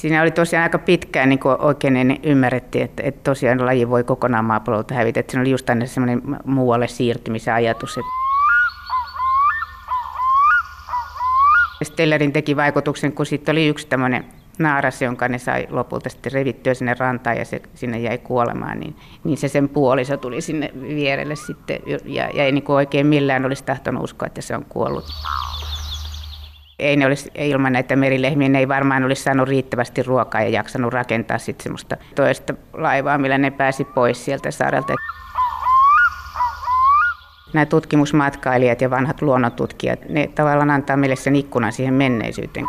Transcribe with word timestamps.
Siinä 0.00 0.22
oli 0.22 0.30
tosiaan 0.30 0.62
aika 0.62 0.78
pitkään 0.78 1.28
niin 1.28 1.40
oikein 1.58 1.94
niin 1.94 2.20
ymmärrettiin, 2.22 2.84
että, 2.84 3.02
että 3.06 3.20
tosiaan 3.24 3.66
laji 3.66 3.88
voi 3.88 4.04
kokonaan 4.04 4.44
maapallolta 4.44 4.94
hävitä. 4.94 5.20
Että 5.20 5.30
siinä 5.30 5.40
oli 5.40 5.50
just 5.50 5.70
aina 5.70 5.86
semmoinen 5.86 6.22
muualle 6.44 6.88
siirtymisen 6.88 7.54
ajatus. 7.54 7.98
Että 7.98 8.10
Stellerin 11.82 12.32
teki 12.32 12.56
vaikutuksen, 12.56 13.12
kun 13.12 13.26
sitten 13.26 13.52
oli 13.52 13.66
yksi 13.66 13.86
tämmöinen 13.86 14.24
naaras, 14.58 15.02
jonka 15.02 15.28
ne 15.28 15.38
sai 15.38 15.66
lopulta 15.70 16.08
sitten 16.08 16.32
revittyä 16.32 16.74
sinne 16.74 16.94
rantaan 16.98 17.36
ja 17.36 17.44
se 17.44 17.62
sinne 17.74 17.98
jäi 17.98 18.18
kuolemaan, 18.18 18.80
niin, 18.80 18.96
niin 19.24 19.38
se 19.38 19.48
sen 19.48 19.68
puoliso 19.68 20.16
tuli 20.16 20.40
sinne 20.40 20.70
vierelle 20.82 21.36
sitten 21.36 21.78
ja, 21.86 22.30
ja 22.34 22.44
ei 22.44 22.52
niin 22.52 22.70
oikein 22.70 23.06
millään 23.06 23.44
olisi 23.44 23.64
tahtonut 23.64 24.04
uskoa, 24.04 24.26
että 24.26 24.40
se 24.40 24.56
on 24.56 24.64
kuollut. 24.68 25.04
Ei 26.78 26.96
ne 26.96 27.06
olisi, 27.06 27.30
ilman 27.34 27.72
näitä 27.72 27.96
merilehmiä 27.96 28.48
ne 28.48 28.58
ei 28.58 28.68
varmaan 28.68 29.04
olisi 29.04 29.22
saanut 29.22 29.48
riittävästi 29.48 30.02
ruokaa 30.02 30.42
ja 30.42 30.48
jaksanut 30.48 30.92
rakentaa 30.92 31.38
sitten 31.38 31.62
semmoista 31.62 31.96
toista 32.14 32.54
laivaa, 32.72 33.18
millä 33.18 33.38
ne 33.38 33.50
pääsi 33.50 33.84
pois 33.84 34.24
sieltä 34.24 34.50
saarelta. 34.50 34.94
Nämä 37.52 37.66
tutkimusmatkailijat 37.66 38.80
ja 38.80 38.90
vanhat 38.90 39.22
luonnontutkijat, 39.22 40.08
ne 40.08 40.26
tavallaan 40.34 40.70
antaa 40.70 40.96
meille 40.96 41.16
sen 41.16 41.36
ikkunan 41.36 41.72
siihen 41.72 41.94
menneisyyteen. 41.94 42.66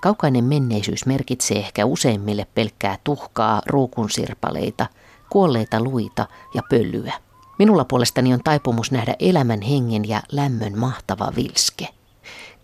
Kaukainen 0.00 0.44
menneisyys 0.44 1.06
merkitsee 1.06 1.58
ehkä 1.58 1.84
useimmille 1.84 2.46
pelkkää 2.54 2.98
tuhkaa, 3.04 3.62
ruukunsirpaleita, 3.66 4.86
kuolleita 5.30 5.80
luita 5.80 6.26
ja 6.54 6.62
pölyä. 6.70 7.25
Minulla 7.58 7.84
puolestani 7.84 8.34
on 8.34 8.40
taipumus 8.44 8.90
nähdä 8.90 9.14
elämän 9.18 9.62
hengen 9.62 10.08
ja 10.08 10.22
lämmön 10.32 10.78
mahtava 10.78 11.32
vilske 11.36 11.88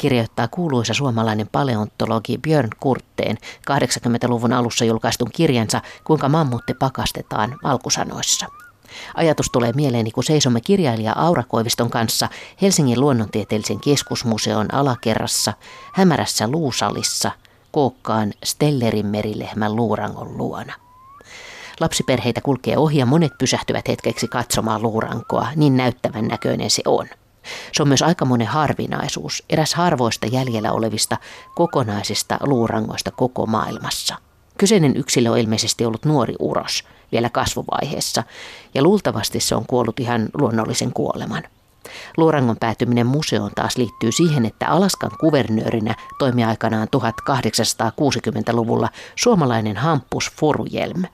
kirjoittaa 0.02 0.48
kuuluisa 0.48 0.94
suomalainen 0.94 1.48
paleontologi 1.52 2.38
Björn 2.38 2.68
Kurtteen 2.80 3.36
80-luvun 3.70 4.52
alussa 4.52 4.84
julkaistun 4.84 5.30
kirjansa 5.32 5.80
Kuinka 6.04 6.28
mammutti 6.28 6.74
pakastetaan 6.74 7.58
alkusanoissa. 7.64 8.46
Ajatus 9.14 9.46
tulee 9.52 9.72
mieleeni, 9.72 10.10
kun 10.10 10.24
seisomme 10.24 10.60
kirjailija 10.60 11.12
Aura 11.16 11.42
Koiviston 11.42 11.90
kanssa 11.90 12.28
Helsingin 12.62 13.00
luonnontieteellisen 13.00 13.80
keskusmuseon 13.80 14.74
alakerrassa, 14.74 15.52
hämärässä 15.94 16.48
luusalissa, 16.48 17.30
kookkaan 17.70 18.32
Stellerin 18.44 19.06
merilehmän 19.06 19.76
luurangon 19.76 20.36
luona. 20.36 20.74
Lapsiperheitä 21.82 22.40
kulkee 22.40 22.78
ohi 22.78 22.98
ja 22.98 23.06
monet 23.06 23.32
pysähtyvät 23.38 23.88
hetkeksi 23.88 24.28
katsomaan 24.28 24.82
luurankoa, 24.82 25.48
niin 25.56 25.76
näyttävän 25.76 26.28
näköinen 26.28 26.70
se 26.70 26.82
on. 26.86 27.06
Se 27.72 27.82
on 27.82 27.88
myös 27.88 28.02
aikamoinen 28.02 28.46
harvinaisuus, 28.46 29.42
eräs 29.50 29.74
harvoista 29.74 30.26
jäljellä 30.26 30.72
olevista 30.72 31.16
kokonaisista 31.54 32.38
luurangoista 32.40 33.10
koko 33.10 33.46
maailmassa. 33.46 34.16
Kyseinen 34.58 34.96
yksilö 34.96 35.30
on 35.30 35.38
ilmeisesti 35.38 35.84
ollut 35.84 36.04
nuori 36.04 36.34
uros, 36.38 36.84
vielä 37.12 37.30
kasvuvaiheessa, 37.30 38.22
ja 38.74 38.82
luultavasti 38.82 39.40
se 39.40 39.54
on 39.54 39.66
kuollut 39.66 40.00
ihan 40.00 40.28
luonnollisen 40.38 40.92
kuoleman. 40.92 41.42
Luurangon 42.16 42.56
päätyminen 42.60 43.06
museoon 43.06 43.50
taas 43.54 43.76
liittyy 43.76 44.12
siihen, 44.12 44.46
että 44.46 44.68
Alaskan 44.68 45.10
kuvernöörinä 45.20 45.94
toimi 46.18 46.44
aikanaan 46.44 46.88
1860-luvulla 46.96 48.88
suomalainen 49.16 49.76
Hampus 49.76 50.30
Forujelm, 50.40 51.04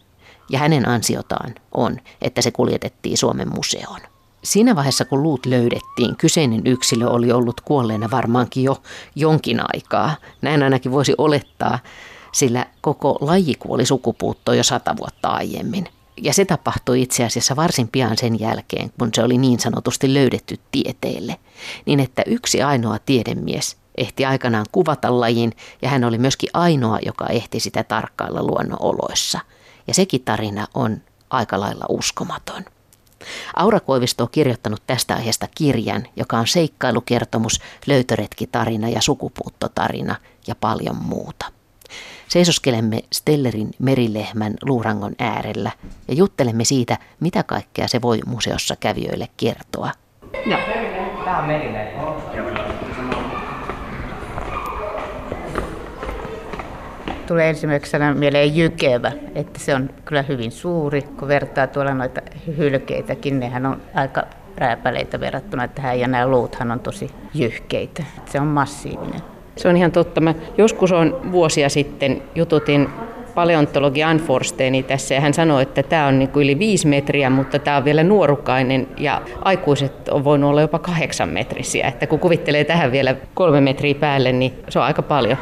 ja 0.50 0.58
hänen 0.58 0.88
ansiotaan 0.88 1.54
on, 1.72 1.96
että 2.22 2.42
se 2.42 2.50
kuljetettiin 2.50 3.18
Suomen 3.18 3.48
museoon. 3.54 4.00
Siinä 4.44 4.76
vaiheessa, 4.76 5.04
kun 5.04 5.22
luut 5.22 5.46
löydettiin, 5.46 6.16
kyseinen 6.16 6.66
yksilö 6.66 7.06
oli 7.06 7.32
ollut 7.32 7.60
kuolleena 7.60 8.10
varmaankin 8.10 8.64
jo 8.64 8.82
jonkin 9.16 9.60
aikaa. 9.74 10.14
Näin 10.42 10.62
ainakin 10.62 10.92
voisi 10.92 11.14
olettaa, 11.18 11.78
sillä 12.32 12.66
koko 12.80 13.18
laji 13.20 13.54
kuoli 13.54 13.86
sukupuuttoon 13.86 14.56
jo 14.56 14.62
sata 14.62 14.96
vuotta 14.96 15.28
aiemmin. 15.28 15.88
Ja 16.22 16.34
se 16.34 16.44
tapahtui 16.44 17.02
itse 17.02 17.24
asiassa 17.24 17.56
varsin 17.56 17.88
pian 17.88 18.16
sen 18.16 18.40
jälkeen, 18.40 18.90
kun 18.98 19.10
se 19.14 19.22
oli 19.22 19.38
niin 19.38 19.60
sanotusti 19.60 20.14
löydetty 20.14 20.58
tieteelle. 20.70 21.36
Niin 21.86 22.00
että 22.00 22.22
yksi 22.26 22.62
ainoa 22.62 22.98
tiedemies 23.06 23.76
ehti 23.96 24.24
aikanaan 24.24 24.66
kuvata 24.72 25.20
lajin 25.20 25.52
ja 25.82 25.88
hän 25.88 26.04
oli 26.04 26.18
myöskin 26.18 26.50
ainoa, 26.54 26.98
joka 27.06 27.26
ehti 27.26 27.60
sitä 27.60 27.84
tarkkailla 27.84 28.42
luonnonoloissa. 28.42 29.40
Ja 29.88 29.94
sekin 29.94 30.22
tarina 30.24 30.66
on 30.74 31.00
aika 31.30 31.60
lailla 31.60 31.84
uskomaton. 31.88 32.64
Aura 33.56 33.80
Koivisto 33.80 34.24
on 34.24 34.30
kirjoittanut 34.32 34.82
tästä 34.86 35.14
aiheesta 35.14 35.48
kirjan, 35.54 36.06
joka 36.16 36.38
on 36.38 36.46
seikkailukertomus, 36.46 37.60
löytöretkitarina 37.86 38.88
ja 38.88 39.00
sukupuuttotarina 39.00 40.16
ja 40.46 40.54
paljon 40.54 40.96
muuta. 40.96 41.46
Seisoskelemme 42.28 43.02
Stellerin 43.12 43.70
merilehmän 43.78 44.54
luurangon 44.62 45.14
äärellä 45.18 45.70
ja 46.08 46.14
juttelemme 46.14 46.64
siitä, 46.64 46.98
mitä 47.20 47.42
kaikkea 47.42 47.88
se 47.88 48.02
voi 48.02 48.20
museossa 48.26 48.76
kävijöille 48.76 49.28
kertoa. 49.36 49.90
Joo, 50.46 50.60
tämä 51.24 51.38
on 51.38 51.46
merilehmä. 51.46 52.57
Tulee 57.28 57.48
ensimmäisenä 57.48 58.14
mieleen 58.14 58.56
jykevä, 58.56 59.12
että 59.34 59.58
se 59.58 59.74
on 59.74 59.90
kyllä 60.04 60.22
hyvin 60.22 60.52
suuri, 60.52 61.02
kun 61.02 61.28
vertaa 61.28 61.66
tuolla 61.66 61.94
noita 61.94 62.20
hylkeitäkin, 62.56 63.40
nehän 63.40 63.66
on 63.66 63.80
aika 63.94 64.22
rääpäleitä 64.56 65.20
verrattuna 65.20 65.68
tähän 65.68 66.00
ja 66.00 66.08
nämä 66.08 66.26
luuthan 66.26 66.70
on 66.70 66.80
tosi 66.80 67.10
jyhkeitä. 67.34 68.02
Se 68.26 68.40
on 68.40 68.46
massiivinen. 68.46 69.20
Se 69.56 69.68
on 69.68 69.76
ihan 69.76 69.92
totta. 69.92 70.20
Mä 70.20 70.34
joskus 70.58 70.92
on 70.92 71.20
vuosia 71.32 71.68
sitten 71.68 72.22
jututin 72.34 72.88
paleontologi 73.34 74.02
Ann 74.02 74.20
Forsteeni 74.20 74.82
tässä 74.82 75.14
ja 75.14 75.20
hän 75.20 75.34
sanoi, 75.34 75.62
että 75.62 75.82
tämä 75.82 76.06
on 76.06 76.18
niin 76.18 76.28
kuin 76.28 76.44
yli 76.44 76.58
viisi 76.58 76.86
metriä, 76.86 77.30
mutta 77.30 77.58
tämä 77.58 77.76
on 77.76 77.84
vielä 77.84 78.02
nuorukainen 78.02 78.88
ja 78.96 79.22
aikuiset 79.42 80.08
on 80.08 80.24
voinut 80.24 80.50
olla 80.50 80.60
jopa 80.60 80.78
kahdeksan 80.78 81.28
metrisiä. 81.28 81.88
Että 81.88 82.06
kun 82.06 82.18
kuvittelee 82.18 82.64
tähän 82.64 82.92
vielä 82.92 83.16
kolme 83.34 83.60
metriä 83.60 83.94
päälle, 83.94 84.32
niin 84.32 84.52
se 84.68 84.78
on 84.78 84.84
aika 84.84 85.02
paljon. 85.02 85.38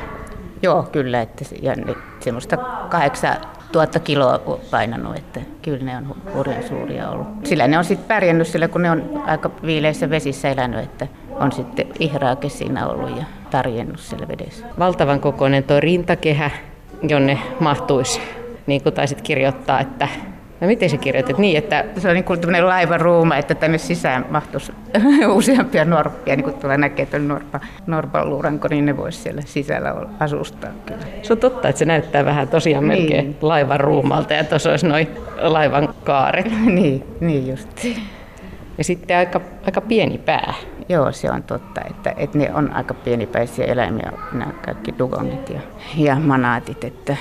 Joo, 0.63 0.83
kyllä. 0.83 1.21
Että, 1.23 1.45
ja 1.63 1.75
semmoista 2.21 2.57
kahdeksan 2.89 3.37
tuhatta 3.73 4.01
kiloa 4.01 4.59
painanut, 4.71 5.17
että 5.17 5.41
kyllä 5.63 5.85
ne 5.85 5.97
on 5.97 6.17
hurjan 6.35 6.63
suuria 6.63 7.11
ollut. 7.11 7.27
Sillä 7.45 7.69
ne 7.69 7.79
on 7.79 7.85
sitten 7.85 8.09
pärjännyt 8.09 8.47
sillä, 8.49 8.69
kun 8.69 8.83
ne 8.83 8.91
on 8.91 9.23
aika 9.27 9.51
viileissä 9.63 10.11
vesissä 10.11 10.49
elänyt, 10.49 10.85
että 10.85 11.07
on 11.31 11.53
sitten 11.53 11.87
ihraake 11.99 12.49
siinä 12.49 12.89
ollut 12.89 13.19
ja 13.19 13.25
tarjennut 13.51 14.01
siellä 14.01 14.29
vedessä. 14.29 14.67
Valtavan 14.79 15.21
kokoinen 15.21 15.65
tuo 15.65 15.81
rintakehä, 15.81 16.51
jonne 17.09 17.39
mahtuisi, 17.61 18.21
niin 18.67 18.83
kuin 18.83 18.95
taisit 18.95 19.23
kirjoittaa, 19.23 19.81
että 19.81 20.09
No 20.61 20.67
miten 20.67 20.91
se 20.91 20.97
kirjoitit? 20.97 21.39
Niin, 21.39 21.59
että... 21.59 21.85
Se 21.99 22.09
on 22.09 22.15
niin 22.15 22.25
kuin 22.25 22.41
tämmöinen 22.41 22.67
laivan 22.67 23.01
ruuma, 23.01 23.37
että 23.37 23.55
tänne 23.55 23.79
sisään 23.79 24.27
mahtuisi 24.31 24.73
useampia 25.29 25.85
norppia, 25.85 26.37
niin 26.37 26.45
kuin 26.45 26.57
tuolla 26.57 26.77
näkee, 26.77 27.03
että 27.03 27.17
on 27.17 27.29
norppa, 27.29 27.61
norpan 27.87 28.31
luuranko, 28.31 28.69
niin 28.71 28.87
ne 28.87 28.97
voisi 28.97 29.19
siellä 29.19 29.43
sisällä 29.45 29.95
asustaa 30.21 30.71
kyllä. 30.87 31.07
Se 31.23 31.33
on 31.33 31.39
totta, 31.39 31.69
että 31.69 31.79
se 31.79 31.85
näyttää 31.85 32.25
vähän 32.25 32.49
tosiaan 32.49 32.89
niin. 32.89 33.03
melkein 33.03 33.37
laivan 33.43 33.81
ruumalta 33.81 34.35
ja 34.35 34.45
tuossa 34.45 34.71
olisi 34.71 34.87
noin 34.87 35.09
laivan 35.41 35.95
kaaret. 36.05 36.47
niin, 36.67 37.05
niin 37.21 37.49
just. 37.49 37.85
Ja 38.79 38.85
sitten 38.85 39.17
aika, 39.17 39.41
aika 39.67 39.81
pieni 39.81 40.19
pää. 40.19 40.55
Joo, 40.89 41.13
se 41.13 41.31
on 41.31 41.43
totta, 41.43 41.81
että, 41.91 42.15
että 42.17 42.39
ne 42.39 42.55
on 42.55 42.73
aika 42.73 42.95
pienipäisiä 42.95 43.65
eläimiä, 43.65 44.13
nämä 44.33 44.53
kaikki 44.65 44.95
dugongit 44.99 45.51
ja, 45.51 45.61
ja 45.97 46.15
manaatit, 46.15 46.85
että 46.85 47.17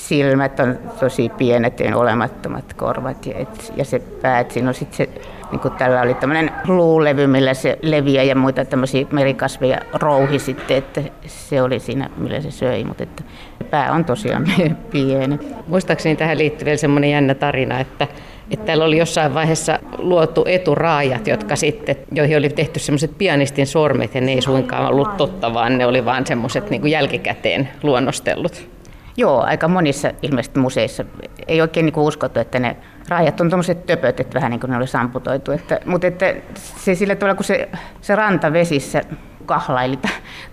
silmät 0.00 0.60
on 0.60 0.78
tosi 1.00 1.28
pienet 1.28 1.80
ja 1.80 1.96
olemattomat 1.96 2.74
korvat 2.74 3.26
ja, 3.26 3.38
et, 3.38 3.72
ja 3.76 3.84
se 3.84 3.98
pää, 3.98 4.40
että 4.40 4.54
siinä 4.54 4.68
on 4.68 4.74
sitten 4.74 4.96
se, 4.96 5.22
niin 5.50 5.60
kuin 5.60 5.74
tällä 5.74 6.00
oli 6.00 6.14
tämmöinen 6.14 6.50
luulevy, 6.68 7.26
millä 7.26 7.54
se 7.54 7.78
leviää 7.82 8.24
ja 8.24 8.36
muita 8.36 8.64
tämmöisiä 8.64 9.06
merikasveja 9.10 9.78
rouhi 9.92 10.38
sitten, 10.38 10.76
että 10.76 11.02
se 11.26 11.62
oli 11.62 11.80
siinä, 11.80 12.10
millä 12.16 12.40
se 12.40 12.50
söi, 12.50 12.84
mutta 12.84 13.02
että 13.02 13.22
pää 13.70 13.92
on 13.92 14.04
tosiaan 14.04 14.44
pieni. 14.92 15.38
Muistaakseni 15.66 16.16
tähän 16.16 16.38
liittyy 16.38 16.64
vielä 16.64 16.76
semmoinen 16.76 17.10
jännä 17.10 17.34
tarina, 17.34 17.80
että 17.80 18.06
että 18.50 18.66
täällä 18.66 18.84
oli 18.84 18.98
jossain 18.98 19.34
vaiheessa 19.34 19.78
luotu 19.98 20.44
eturaajat, 20.48 21.26
jotka 21.26 21.56
sitten, 21.56 21.96
joihin 22.12 22.38
oli 22.38 22.48
tehty 22.48 22.78
semmoiset 22.78 23.18
pianistin 23.18 23.66
sormet, 23.66 24.14
ja 24.14 24.20
ne 24.20 24.32
ei 24.32 24.42
suinkaan 24.42 24.86
ollut 24.86 25.16
totta, 25.16 25.54
vaan 25.54 25.78
ne 25.78 25.86
oli 25.86 26.04
vaan 26.04 26.26
semmoiset 26.26 26.70
niin 26.70 26.88
jälkikäteen 26.88 27.68
luonnostellut. 27.82 28.71
Joo, 29.16 29.40
aika 29.40 29.68
monissa 29.68 30.10
ilmeisesti 30.22 30.58
museissa 30.58 31.04
ei 31.48 31.60
oikein 31.60 31.86
niin 31.86 31.98
uskottu, 31.98 32.40
että 32.40 32.58
ne 32.58 32.76
raajat 33.08 33.40
on 33.40 33.50
tuommoiset 33.50 33.86
töpöt, 33.86 34.20
että 34.20 34.34
vähän 34.34 34.50
niin 34.50 34.60
kuin 34.60 34.70
ne 34.70 34.76
olisi 34.76 34.96
amputoitu. 34.96 35.52
Että, 35.52 35.80
mutta 35.86 36.06
että 36.06 36.34
se 36.54 36.94
sillä 36.94 37.14
tavalla, 37.14 37.34
kun 37.34 37.44
se, 37.44 37.68
se 38.00 38.14
ranta 38.14 38.52
vesissä 38.52 39.02
kahlaili 39.46 39.98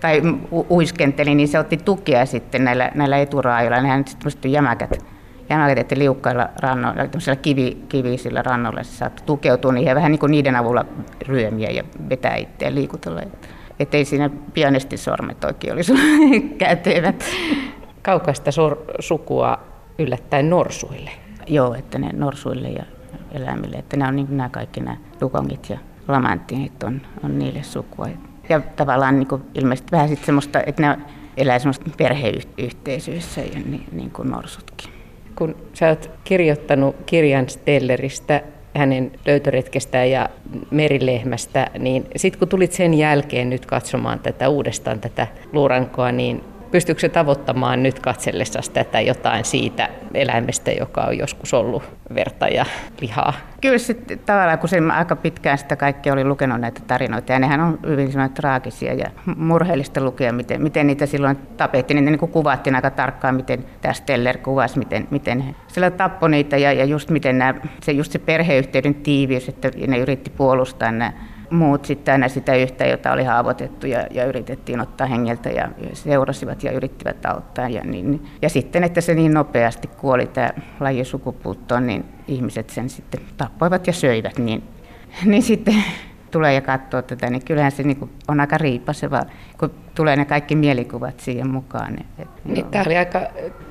tai 0.00 0.22
uiskenteli, 0.70 1.34
niin 1.34 1.48
se 1.48 1.58
otti 1.58 1.76
tukea 1.76 2.26
sitten 2.26 2.64
näillä, 2.64 2.90
näillä 2.94 3.18
eturaajoilla. 3.18 3.82
Nehän 3.82 4.04
sitten 4.28 4.52
jämäkät 4.52 5.04
jämäkätettiin 5.50 5.98
liukkailla 5.98 6.48
rannoilla, 6.62 7.06
tämmöisillä 7.06 7.36
kivi, 7.36 7.84
kivisillä 7.88 8.42
rannoilla, 8.42 8.82
se 8.82 8.92
saattoi 8.92 9.26
tukeutua 9.26 9.72
niihin 9.72 9.88
ja 9.88 9.94
vähän 9.94 10.10
niin 10.10 10.18
kuin 10.18 10.30
niiden 10.30 10.56
avulla 10.56 10.84
ryömiä 11.26 11.70
ja 11.70 11.84
vetää 12.08 12.36
itseään 12.36 12.74
liikutella. 12.74 13.22
että 13.80 13.96
ei 13.96 14.04
siinä 14.04 14.30
pianistisormet 14.54 15.44
oikein 15.44 15.72
olisi 15.72 15.92
kätevät. 16.58 17.24
Kaukaista 18.02 18.50
sukua 19.00 19.58
yllättäen 19.98 20.50
norsuille. 20.50 21.10
Joo, 21.46 21.74
että 21.74 21.98
ne 21.98 22.10
norsuille 22.12 22.68
ja 22.68 22.84
eläimille, 23.32 23.76
että 23.76 23.96
nämä 23.96 24.08
on 24.08 24.16
niin 24.16 24.36
nämä 24.36 24.48
kaikki 24.48 24.80
nämä 24.80 24.96
dugongit 25.20 25.70
ja 25.70 25.78
lamanttinit 26.08 26.82
on, 26.82 27.00
on 27.24 27.38
niille 27.38 27.62
sukua. 27.62 28.08
Ja 28.48 28.60
tavallaan 28.60 29.18
niin 29.18 29.28
kuin 29.28 29.42
ilmeisesti 29.54 29.92
vähän 29.92 30.08
sitten 30.08 30.26
semmoista, 30.26 30.60
että 30.66 30.82
ne 30.82 30.98
elää 31.36 31.58
semmoista 31.58 31.90
perheyhteisöissä 31.96 33.40
ja 33.40 33.60
niin, 33.64 33.84
niin 33.92 34.10
kuin 34.10 34.30
norsutkin. 34.30 34.90
Kun 35.36 35.56
sä 35.74 35.88
oot 35.88 36.10
kirjoittanut 36.24 36.96
kirjan 37.06 37.48
Stelleristä, 37.48 38.42
hänen 38.74 39.12
löytöretkestään 39.26 40.10
ja 40.10 40.28
merilehmästä, 40.70 41.70
niin 41.78 42.06
sitten 42.16 42.38
kun 42.38 42.48
tulit 42.48 42.72
sen 42.72 42.94
jälkeen 42.94 43.50
nyt 43.50 43.66
katsomaan 43.66 44.18
tätä 44.18 44.48
uudestaan 44.48 45.00
tätä 45.00 45.26
luurankoa, 45.52 46.12
niin 46.12 46.44
Pystyykö 46.70 47.00
se 47.00 47.08
tavoittamaan 47.08 47.82
nyt 47.82 47.98
katsellessa 48.00 48.60
tätä 48.72 49.00
jotain 49.00 49.44
siitä 49.44 49.88
eläimestä, 50.14 50.70
joka 50.70 51.00
on 51.00 51.18
joskus 51.18 51.54
ollut 51.54 51.82
verta 52.14 52.48
ja 52.48 52.66
lihaa? 53.00 53.32
Kyllä 53.60 53.78
se 53.78 53.94
tavallaan, 54.26 54.58
kun 54.58 54.68
se 54.68 54.78
aika 54.92 55.16
pitkään 55.16 55.58
sitä 55.58 55.76
kaikki 55.76 56.10
oli 56.10 56.24
lukenut 56.24 56.60
näitä 56.60 56.80
tarinoita, 56.86 57.32
ja 57.32 57.38
nehän 57.38 57.60
on 57.60 57.78
hyvin 57.86 58.10
traagisia 58.34 58.94
ja 58.94 59.10
murheellista 59.36 60.00
lukea, 60.00 60.32
miten, 60.32 60.62
miten 60.62 60.86
niitä 60.86 61.06
silloin 61.06 61.36
tapettiin. 61.36 61.96
Niitä 61.96 62.10
niin 62.10 62.32
kuvattiin 62.32 62.76
aika 62.76 62.90
tarkkaan, 62.90 63.34
miten 63.34 63.64
tämä 63.80 63.92
Steller 63.92 64.38
kuvasi, 64.38 64.78
miten, 64.78 65.08
miten 65.10 65.56
sillä 65.66 65.90
tappoi 65.90 66.30
niitä, 66.30 66.56
ja, 66.56 66.72
ja 66.72 66.84
just 66.84 67.10
miten 67.10 67.38
nämä, 67.38 67.54
se, 67.82 67.92
just 67.92 68.12
se 68.12 68.18
perheyhteyden 68.18 68.94
tiiviys, 68.94 69.48
että 69.48 69.70
ne 69.86 69.98
yritti 69.98 70.30
puolustaa 70.30 70.92
nämä 70.92 71.12
muut 71.50 71.84
sitten 71.84 72.12
aina 72.12 72.28
sitä 72.28 72.54
yhtä, 72.54 72.86
jota 72.86 73.12
oli 73.12 73.24
haavoitettu 73.24 73.86
ja, 73.86 74.06
ja 74.10 74.24
yritettiin 74.24 74.80
ottaa 74.80 75.06
hengeltä 75.06 75.48
ja, 75.50 75.68
seurasivat 75.92 76.64
ja 76.64 76.72
yrittivät 76.72 77.26
auttaa. 77.26 77.68
Ja, 77.68 77.84
niin, 77.84 78.26
ja 78.42 78.48
sitten, 78.48 78.84
että 78.84 79.00
se 79.00 79.14
niin 79.14 79.34
nopeasti 79.34 79.88
kuoli 79.88 80.26
tämä 80.26 80.50
laji 80.80 81.04
sukupuuttoon, 81.04 81.86
niin 81.86 82.04
ihmiset 82.28 82.70
sen 82.70 82.90
sitten 82.90 83.20
tappoivat 83.36 83.86
ja 83.86 83.92
söivät. 83.92 84.38
Niin, 84.38 84.62
niin 85.24 85.42
sitten 85.42 85.74
tulee 86.30 86.54
ja 86.54 86.60
katsoo 86.60 87.02
tätä, 87.02 87.30
niin 87.30 87.44
kyllähän 87.44 87.72
se 87.72 87.82
niin 87.82 88.10
on 88.28 88.40
aika 88.40 88.58
riipaseva, 88.58 89.22
kun 89.58 89.70
tulee 89.94 90.16
ne 90.16 90.24
kaikki 90.24 90.56
mielikuvat 90.56 91.20
siihen 91.20 91.50
mukaan. 91.50 91.98
Niin, 92.44 92.66
tämä 92.66 92.84
oli 92.86 92.96
aika 92.96 93.20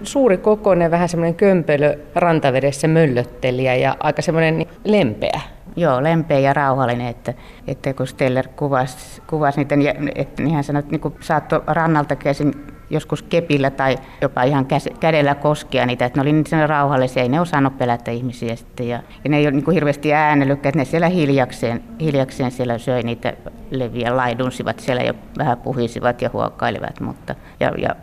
suuri 0.04 0.38
kokoinen, 0.38 0.92
vähän 0.92 1.10
semmoinen 1.10 1.36
kömpelö 1.36 1.98
rantavedessä 2.16 2.88
möllöttelijä 2.88 3.75
ja 3.75 3.96
aika 4.00 4.22
semmoinen 4.22 4.58
niin 4.58 4.70
lempeä. 4.84 5.42
Joo, 5.75 6.04
lempeä 6.04 6.39
ja 6.39 6.54
rauhallinen, 6.54 7.07
että, 7.07 7.33
että 7.68 7.94
kun 7.94 8.07
Steller 8.07 8.48
kuvasi, 8.48 9.21
kuvasi 9.27 9.57
niitä, 9.57 9.75
niin, 9.75 10.12
että, 10.16 10.44
niin 10.44 10.56
hän 10.56 10.63
sanoi, 10.63 10.80
että 10.80 10.92
niin 10.92 11.16
saattoi 11.19 11.62
rannalta 11.68 12.16
käsin 12.16 12.54
joskus 12.89 13.24
kepillä 13.24 13.69
tai 13.69 13.98
jopa 14.21 14.44
ihan 14.44 14.66
kädellä 15.00 15.36
koskea 15.36 15.86
niitä, 15.86 16.06
että 16.06 16.18
ne 16.18 16.21
oli 16.21 16.33
niin 16.33 16.69
rauhallisia, 16.69 17.24
ei 17.24 17.30
ne 17.30 17.42
osannut 17.42 17.77
pelätä 17.77 18.12
ihmisiä 18.12 18.56
sitten. 18.56 18.88
Ja, 18.88 19.04
ja 19.24 19.30
ne 19.30 19.38
ei 19.38 19.48
ole 19.48 19.51
niin 19.51 19.71
hirveästi 19.71 20.13
äänellytkään, 20.13 20.69
että 20.69 20.80
ne 20.80 20.86
siellä 20.86 21.10
hiljakseen, 21.10 21.83
hiljakseen 22.00 22.51
siellä 22.51 22.77
söi 22.77 23.04
niitä 23.04 23.33
leviä, 23.72 24.18
laidunsivat 24.18 24.80
siellä 24.80 25.04
ja 25.04 25.13
vähän 25.38 25.57
puhisivat 25.57 26.22
ja 26.22 26.30
huokailivat, 26.33 27.00
mutta 27.00 27.36
ja, 27.60 27.72
ja 27.77 27.95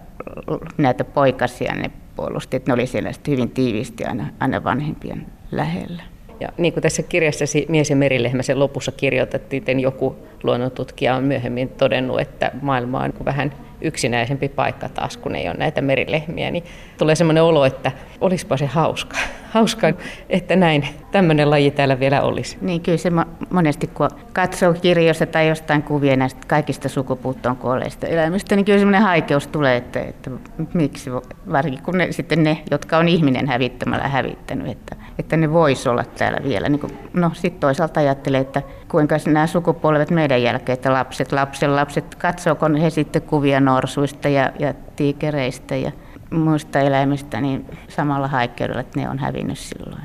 näitä 0.78 1.04
poikasia 1.04 1.74
ne 1.74 1.90
puolusti, 2.16 2.56
että 2.56 2.70
ne 2.70 2.74
oli 2.74 2.86
siellä 2.86 3.10
hyvin 3.28 3.50
tiiviisti 3.50 4.04
aina, 4.04 4.26
aina 4.40 4.64
vanhempien 4.64 5.26
lähellä. 5.52 6.02
Ja 6.40 6.48
niin 6.58 6.72
kuin 6.72 6.82
tässä 6.82 7.02
kirjassasi 7.02 7.66
Mies 7.68 7.90
ja 7.90 7.96
merilehmä 7.96 8.42
sen 8.42 8.58
lopussa 8.58 8.92
kirjoitettiin, 8.92 9.62
niin 9.66 9.80
joku 9.80 10.16
luonnontutkija 10.42 11.14
on 11.14 11.24
myöhemmin 11.24 11.68
todennut, 11.68 12.20
että 12.20 12.50
maailma 12.62 13.00
on 13.00 13.12
vähän 13.24 13.52
yksinäisempi 13.80 14.48
paikka 14.48 14.88
taas, 14.88 15.16
kun 15.16 15.34
ei 15.34 15.48
ole 15.48 15.56
näitä 15.58 15.82
merilehmiä, 15.82 16.50
niin 16.50 16.64
tulee 16.98 17.14
semmoinen 17.14 17.42
olo, 17.42 17.64
että 17.64 17.92
olispa 18.20 18.56
se 18.56 18.66
hauska. 18.66 19.16
Hauska, 19.50 19.92
että 20.28 20.56
näin 20.56 20.88
tämmöinen 21.12 21.50
laji 21.50 21.70
täällä 21.70 22.00
vielä 22.00 22.22
olisi. 22.22 22.58
Niin 22.60 22.80
kyllä 22.80 22.98
se 22.98 23.10
monesti, 23.50 23.86
kun 23.86 24.08
katsoo 24.32 24.74
kirjoista 24.74 25.26
tai 25.26 25.48
jostain 25.48 25.82
kuvia 25.82 26.16
näistä 26.16 26.40
kaikista 26.46 26.88
sukupuuttoon 26.88 27.56
kuolleista 27.56 28.06
eläimistä, 28.06 28.56
niin 28.56 28.64
kyllä 28.64 28.78
semmoinen 28.78 29.02
haikeus 29.02 29.46
tulee, 29.46 29.76
että, 29.76 30.00
että 30.00 30.30
miksi, 30.74 31.10
varsinkin 31.52 31.82
kun 31.82 31.98
ne, 31.98 32.12
sitten 32.12 32.42
ne, 32.42 32.62
jotka 32.70 32.98
on 32.98 33.08
ihminen 33.08 33.48
hävittämällä 33.48 34.08
hävittänyt, 34.08 34.68
että, 34.68 34.96
että 35.18 35.36
ne 35.36 35.52
vois 35.52 35.86
olla 35.86 36.04
täällä 36.04 36.38
vielä. 36.44 36.68
Niin 36.68 36.80
kuin, 36.80 36.98
no 37.12 37.30
sitten 37.34 37.60
toisaalta 37.60 38.00
ajattelee, 38.00 38.40
että 38.40 38.62
kuinka 38.88 39.16
nämä 39.26 39.46
sukupolvet 39.46 40.10
meidän 40.10 40.42
jälkeen, 40.42 40.74
että 40.74 40.92
lapset, 40.92 41.32
lapsen 41.32 41.76
lapset, 41.76 42.14
katsooko 42.14 42.66
he 42.82 42.90
sitten 42.90 43.22
kuvia 43.22 43.60
norsuista 43.60 44.28
ja, 44.28 44.52
ja 44.58 44.74
tiikereistä 44.96 45.76
ja 45.76 45.92
muista 46.38 46.80
eläimistä 46.80 47.40
niin 47.40 47.66
samalla 47.88 48.28
haikkeudella, 48.28 48.80
että 48.80 49.00
ne 49.00 49.08
on 49.08 49.18
hävinnyt 49.18 49.58
silloin. 49.58 50.02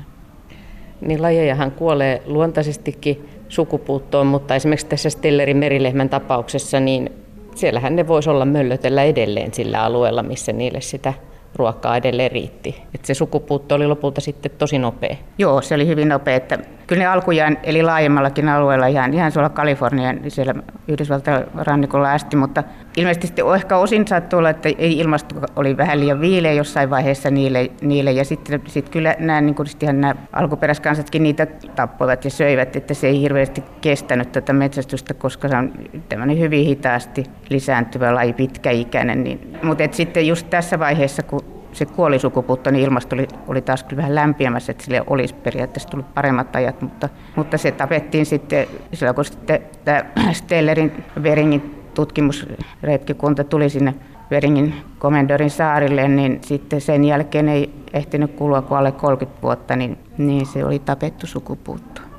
Niin 1.00 1.22
lajejahan 1.22 1.72
kuolee 1.72 2.22
luontaisestikin 2.26 3.28
sukupuuttoon, 3.48 4.26
mutta 4.26 4.54
esimerkiksi 4.54 4.86
tässä 4.86 5.10
Stellerin 5.10 5.56
merilehmän 5.56 6.08
tapauksessa, 6.08 6.80
niin 6.80 7.12
siellähän 7.54 7.96
ne 7.96 8.08
voisi 8.08 8.30
olla 8.30 8.44
möllötellä 8.44 9.02
edelleen 9.02 9.54
sillä 9.54 9.82
alueella, 9.82 10.22
missä 10.22 10.52
niille 10.52 10.80
sitä 10.80 11.14
ruokaa 11.56 11.96
edelleen 11.96 12.32
riitti. 12.32 12.82
Et 12.94 13.04
se 13.04 13.14
sukupuutto 13.14 13.74
oli 13.74 13.86
lopulta 13.86 14.20
sitten 14.20 14.50
tosi 14.58 14.78
nopea. 14.78 15.16
Joo, 15.38 15.62
se 15.62 15.74
oli 15.74 15.86
hyvin 15.86 16.08
nopea. 16.08 16.36
Että 16.36 16.58
kyllä 16.92 17.04
ne 17.04 17.06
alkujaan, 17.06 17.58
eli 17.62 17.82
laajemmallakin 17.82 18.48
alueella, 18.48 18.86
ihan, 18.86 19.14
ihan 19.14 19.32
suolla 19.32 19.48
Kalifornian, 19.48 20.20
siellä 20.28 20.54
Yhdysvaltain 20.88 21.44
rannikolla 21.54 22.12
asti, 22.12 22.36
mutta 22.36 22.64
ilmeisesti 22.96 23.42
ehkä 23.56 23.76
osin 23.76 24.08
saattoi 24.08 24.38
olla, 24.38 24.50
että 24.50 24.68
ei 24.68 24.98
ilmasto 24.98 25.34
oli 25.56 25.76
vähän 25.76 26.00
liian 26.00 26.20
viileä 26.20 26.52
jossain 26.52 26.90
vaiheessa 26.90 27.30
niille, 27.30 27.70
niille 27.80 28.12
ja 28.12 28.24
sitten 28.24 28.62
sit 28.66 28.88
kyllä 28.88 29.16
nämä, 29.18 29.40
niin 29.40 29.54
kuin 29.54 29.66
nämä 29.92 30.14
alkuperäiskansatkin 30.32 31.22
niitä 31.22 31.46
tappoivat 31.76 32.24
ja 32.24 32.30
söivät, 32.30 32.76
että 32.76 32.94
se 32.94 33.06
ei 33.06 33.20
hirveästi 33.20 33.64
kestänyt 33.80 34.32
tätä 34.32 34.52
metsästystä, 34.52 35.14
koska 35.14 35.48
se 35.48 35.56
on 35.56 35.72
tämmöinen 36.08 36.38
hyvin 36.38 36.66
hitaasti 36.66 37.24
lisääntyvä 37.48 38.14
laji, 38.14 38.32
pitkäikäinen. 38.32 39.24
Niin, 39.24 39.58
mutta 39.62 39.84
sitten 39.90 40.26
just 40.26 40.50
tässä 40.50 40.78
vaiheessa, 40.78 41.22
kun 41.22 41.61
se 41.72 41.86
kuoli 41.86 42.18
sukupuutto, 42.18 42.70
niin 42.70 42.84
ilmasto 42.84 43.16
oli, 43.16 43.28
oli 43.48 43.62
taas 43.62 43.82
kyllä 43.82 43.96
vähän 43.96 44.14
lämpimässä, 44.14 44.72
että 44.72 44.84
sille 44.84 45.02
olisi 45.06 45.34
periaatteessa 45.34 45.88
tullut 45.88 46.14
paremmat 46.14 46.56
ajat, 46.56 46.82
mutta, 46.82 47.08
mutta 47.36 47.58
se 47.58 47.72
tapettiin 47.72 48.26
sitten, 48.26 48.66
silloin 48.92 49.14
kun 49.14 49.24
sitten 49.24 49.60
tämä 49.84 50.04
Stellerin 50.32 51.04
Veringin 51.22 51.82
tutkimusretkikunta 51.94 53.44
tuli 53.44 53.70
sinne 53.70 53.94
Veringin 54.30 54.74
komendorin 54.98 55.50
saarille, 55.50 56.08
niin 56.08 56.38
sitten 56.42 56.80
sen 56.80 57.04
jälkeen 57.04 57.48
ei 57.48 57.72
ehtinyt 57.92 58.32
kulua 58.32 58.62
kuin 58.62 58.78
alle 58.78 58.92
30 58.92 59.42
vuotta, 59.42 59.76
niin, 59.76 59.98
niin 60.18 60.46
se 60.46 60.64
oli 60.64 60.78
tapettu 60.78 61.26
sukupuutto. 61.26 62.11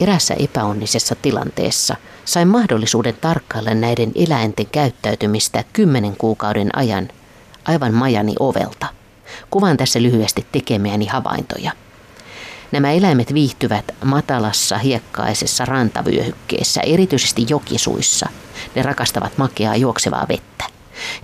Erässä 0.00 0.34
epäonnisessa 0.34 1.14
tilanteessa 1.14 1.96
sain 2.24 2.48
mahdollisuuden 2.48 3.14
tarkkailla 3.20 3.74
näiden 3.74 4.12
eläinten 4.14 4.66
käyttäytymistä 4.66 5.64
kymmenen 5.72 6.16
kuukauden 6.16 6.78
ajan 6.78 7.08
aivan 7.64 7.94
majani 7.94 8.34
ovelta. 8.40 8.86
Kuvaan 9.50 9.76
tässä 9.76 10.02
lyhyesti 10.02 10.46
tekemiäni 10.52 11.06
havaintoja. 11.06 11.72
Nämä 12.72 12.92
eläimet 12.92 13.34
viihtyvät 13.34 13.84
matalassa 14.04 14.78
hiekkaisessa 14.78 15.64
rantavyöhykkeessä, 15.64 16.80
erityisesti 16.80 17.46
jokisuissa. 17.48 18.28
Ne 18.74 18.82
rakastavat 18.82 19.38
makeaa 19.38 19.76
juoksevaa 19.76 20.26
vettä. 20.28 20.73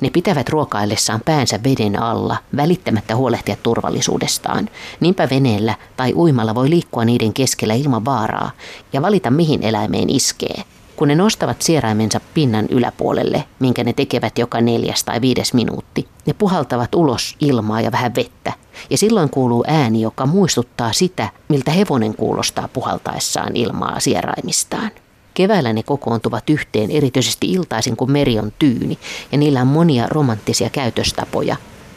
Ne 0.01 0.11
pitävät 0.11 0.49
ruokaillessaan 0.49 1.21
päänsä 1.25 1.61
veden 1.65 2.03
alla, 2.03 2.37
välittämättä 2.57 3.17
huolehtia 3.17 3.57
turvallisuudestaan. 3.63 4.69
Niinpä 5.01 5.29
veneellä 5.31 5.75
tai 5.97 6.13
uimalla 6.15 6.55
voi 6.55 6.71
liikkua 6.71 7.05
niiden 7.05 7.33
keskellä 7.33 7.75
ilman 7.75 8.05
vaaraa 8.05 8.51
ja 8.93 9.03
valita 9.03 9.31
mihin 9.31 9.63
eläimeen 9.63 10.11
iskee. 10.11 10.65
Kun 10.97 11.09
ne 11.09 11.15
nostavat 11.15 11.63
sieraimensa 11.63 12.21
pinnan 12.35 12.67
yläpuolelle, 12.71 13.45
minkä 13.59 13.85
ne 13.85 13.93
tekevät 13.93 14.39
joka 14.39 14.61
neljäs 14.61 15.05
tai 15.05 15.21
viides 15.21 15.55
minuutti, 15.55 16.09
ne 16.27 16.33
puhaltavat 16.33 16.95
ulos 16.95 17.37
ilmaa 17.41 17.81
ja 17.81 17.93
vähän 17.93 18.15
vettä. 18.15 18.53
Ja 18.91 18.99
silloin 18.99 19.31
kuuluu 19.31 19.65
ääni, 19.67 20.01
joka 20.01 20.27
muistuttaa 20.27 20.93
sitä, 20.93 21.29
miltä 21.49 21.71
hevonen 21.71 22.15
kuulostaa 22.15 22.69
puhaltaessaan 22.69 23.57
ilmaa 23.57 24.01
sieraimistaan. 24.01 24.91
Keväällä 25.41 25.73
ne 25.73 25.83
kokoontuvat 25.83 26.51
yhteen 26.51 26.91
erityisesti 26.91 27.53
iltaisin, 27.53 27.97
kun 27.97 28.11
meri 28.11 28.39
on 28.39 28.53
tyyni, 28.59 28.99
ja 29.33 29.39
niillä 29.39 29.61
on 29.61 29.67
monia 29.67 30.07
romanttisia 30.09 30.71
käytöstapoja. 30.71 31.57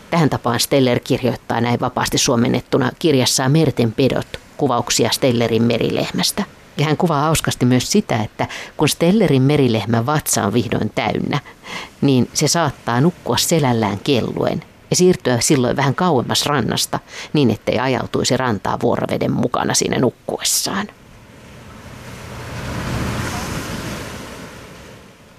Tähän 0.10 0.30
tapaan 0.30 0.60
Steller 0.60 1.00
kirjoittaa 1.00 1.62
näin 1.62 1.80
vapaasti 1.80 2.18
suomennettuna 2.18 2.92
kirjassaan 3.00 3.52
Merten 3.52 3.92
pedot, 3.92 4.28
kuvauksia 4.58 5.10
Stellerin 5.12 5.64
merilehmästä. 5.64 6.44
Ja 6.78 6.86
hän 6.86 6.98
kuvaa 6.98 7.22
hauskasti 7.22 7.66
myös 7.66 7.92
sitä, 7.92 8.24
että 8.24 8.48
kun 8.78 8.90
Stellerin 8.90 9.42
merilehmän 9.42 10.06
vatsa 10.06 10.44
on 10.44 10.54
vihdoin 10.54 10.92
täynnä, 10.96 11.40
niin 12.02 12.30
se 12.34 12.48
saattaa 12.48 13.02
nukkua 13.02 13.38
selällään 13.38 14.00
kelluen 14.04 14.64
ja 14.90 14.96
siirtyä 14.96 15.38
silloin 15.40 15.76
vähän 15.76 15.96
kauemmas 15.96 16.46
rannasta 16.46 17.00
niin, 17.34 17.52
ettei 17.52 17.80
ajautuisi 17.80 18.38
rantaa 18.38 18.80
vuoroveden 18.80 19.32
mukana 19.32 19.74
siinä 19.74 20.00
nukkuessaan. 20.00 20.88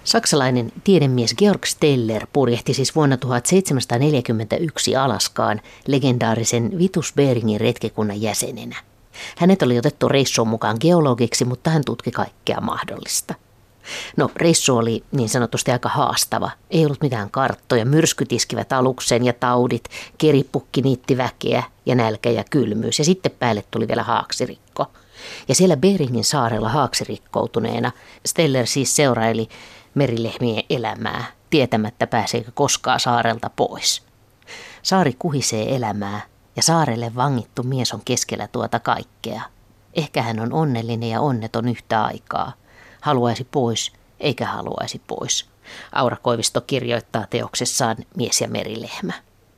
Saksalainen 0.04 0.72
tiedemies 0.84 1.34
Georg 1.34 1.64
Steller 1.64 2.26
purjehti 2.32 2.74
siis 2.74 2.94
vuonna 2.94 3.16
1741 3.16 4.96
Alaskaan 4.96 5.60
legendaarisen 5.86 6.78
Vitus 6.78 7.12
Beringin 7.16 7.60
retkekunnan 7.60 8.22
jäsenenä. 8.22 8.76
Hänet 9.36 9.62
oli 9.62 9.78
otettu 9.78 10.08
reissuun 10.08 10.48
mukaan 10.48 10.76
geologiksi, 10.80 11.44
mutta 11.44 11.70
hän 11.70 11.82
tutki 11.84 12.10
kaikkea 12.10 12.60
mahdollista. 12.60 13.34
No, 14.16 14.30
reissu 14.36 14.76
oli 14.76 15.04
niin 15.12 15.28
sanotusti 15.28 15.70
aika 15.70 15.88
haastava. 15.88 16.50
Ei 16.70 16.86
ollut 16.86 17.02
mitään 17.02 17.30
karttoja, 17.30 17.84
myrskyt 17.84 18.32
iskivät 18.32 18.72
aluksen 18.72 19.24
ja 19.24 19.32
taudit, 19.32 19.84
keripukki 20.18 20.82
niitti 20.82 21.16
väkeä 21.16 21.62
ja 21.86 21.94
nälkä 21.94 22.30
ja 22.30 22.44
kylmyys 22.50 22.98
ja 22.98 23.04
sitten 23.04 23.32
päälle 23.38 23.64
tuli 23.70 23.88
vielä 23.88 24.02
haaksirikko. 24.02 24.86
Ja 25.48 25.54
siellä 25.54 25.76
Beringin 25.76 26.24
saarella 26.24 26.68
haaksirikkoutuneena 26.68 27.92
Steller 28.26 28.66
siis 28.66 28.96
seuraili 28.96 29.48
merilehmien 29.94 30.64
elämää, 30.70 31.24
tietämättä 31.50 32.06
pääseekö 32.06 32.50
koskaan 32.54 33.00
saarelta 33.00 33.50
pois. 33.56 34.02
Saari 34.82 35.16
kuhisee 35.18 35.76
elämää 35.76 36.20
ja 36.56 36.62
saarelle 36.62 37.12
vangittu 37.14 37.62
mies 37.62 37.92
on 37.92 38.00
keskellä 38.04 38.48
tuota 38.48 38.80
kaikkea. 38.80 39.42
Ehkä 39.94 40.22
hän 40.22 40.40
on 40.40 40.52
onnellinen 40.52 41.10
ja 41.10 41.20
onneton 41.20 41.68
yhtä 41.68 42.04
aikaa. 42.04 42.52
Haluaisi 43.00 43.48
pois, 43.50 43.92
eikä 44.20 44.46
haluaisi 44.46 45.02
pois. 45.06 45.48
Aura 45.92 46.16
Koivisto 46.22 46.60
kirjoittaa 46.60 47.26
teoksessaan 47.30 47.96
Mies 48.16 48.40
ja 48.40 48.48
merilehmä. 48.48 49.12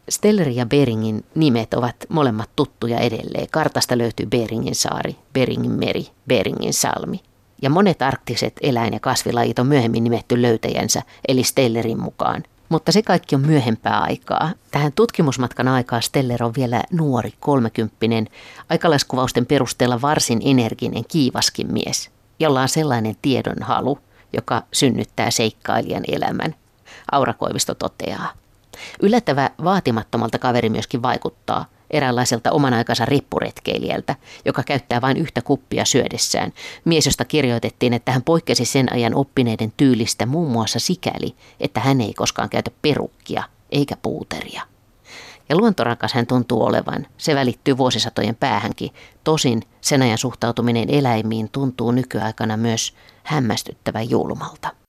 Steller 0.08 0.48
ja 0.48 0.66
Beringin 0.66 1.24
nimet 1.34 1.74
ovat 1.74 1.96
molemmat 2.08 2.50
tuttuja 2.56 2.98
edelleen. 2.98 3.46
Kartasta 3.50 3.98
löytyy 3.98 4.26
Beringin 4.26 4.74
saari, 4.74 5.16
Beringin 5.32 5.72
meri, 5.72 6.06
Beringin 6.28 6.74
salmi. 6.74 7.20
Ja 7.62 7.70
monet 7.70 8.02
arktiset 8.02 8.52
eläin- 8.60 8.92
ja 8.92 9.00
kasvilajit 9.00 9.58
on 9.58 9.66
myöhemmin 9.66 10.04
nimetty 10.04 10.42
löytäjänsä, 10.42 11.02
eli 11.28 11.44
Stellerin 11.44 12.00
mukaan. 12.00 12.42
Mutta 12.68 12.92
se 12.92 13.02
kaikki 13.02 13.34
on 13.34 13.40
myöhempää 13.40 14.00
aikaa. 14.00 14.50
Tähän 14.70 14.92
tutkimusmatkan 14.92 15.68
aikaa 15.68 16.00
Steller 16.00 16.44
on 16.44 16.52
vielä 16.56 16.82
nuori, 16.92 17.32
kolmekymppinen, 17.40 18.28
aikalaiskuvausten 18.70 19.46
perusteella 19.46 20.00
varsin 20.00 20.40
energinen, 20.44 21.04
kiivaskin 21.08 21.72
mies, 21.72 22.10
jolla 22.40 22.62
on 22.62 22.68
sellainen 22.68 23.16
tiedon 23.22 23.62
halu, 23.62 23.98
joka 24.32 24.62
synnyttää 24.72 25.30
seikkailijan 25.30 26.02
elämän. 26.08 26.54
Aura 27.12 27.32
Koivisto 27.32 27.74
toteaa. 27.74 28.32
Yllättävä 29.02 29.50
vaatimattomalta 29.64 30.38
kaveri 30.38 30.68
myöskin 30.68 31.02
vaikuttaa– 31.02 31.64
eräänlaiselta 31.90 32.52
oman 32.52 32.74
aikansa 32.74 33.04
rippuretkeilijältä, 33.04 34.16
joka 34.44 34.62
käyttää 34.62 35.00
vain 35.00 35.16
yhtä 35.16 35.42
kuppia 35.42 35.84
syödessään. 35.84 36.52
Mies, 36.84 37.06
josta 37.06 37.24
kirjoitettiin, 37.24 37.92
että 37.92 38.12
hän 38.12 38.22
poikkesi 38.22 38.64
sen 38.64 38.92
ajan 38.92 39.14
oppineiden 39.14 39.72
tyylistä 39.76 40.26
muun 40.26 40.50
muassa 40.50 40.78
sikäli, 40.78 41.34
että 41.60 41.80
hän 41.80 42.00
ei 42.00 42.14
koskaan 42.14 42.48
käytä 42.48 42.70
perukkia 42.82 43.44
eikä 43.70 43.96
puuteria. 44.02 44.62
Ja 45.48 45.56
luontorakas 45.56 46.12
hän 46.12 46.26
tuntuu 46.26 46.62
olevan. 46.62 47.06
Se 47.16 47.34
välittyy 47.34 47.76
vuosisatojen 47.76 48.36
päähänkin. 48.36 48.90
Tosin 49.24 49.62
sen 49.80 50.02
ajan 50.02 50.18
suhtautuminen 50.18 50.90
eläimiin 50.90 51.48
tuntuu 51.52 51.90
nykyaikana 51.90 52.56
myös 52.56 52.94
hämmästyttävän 53.22 54.10
julmalta. 54.10 54.85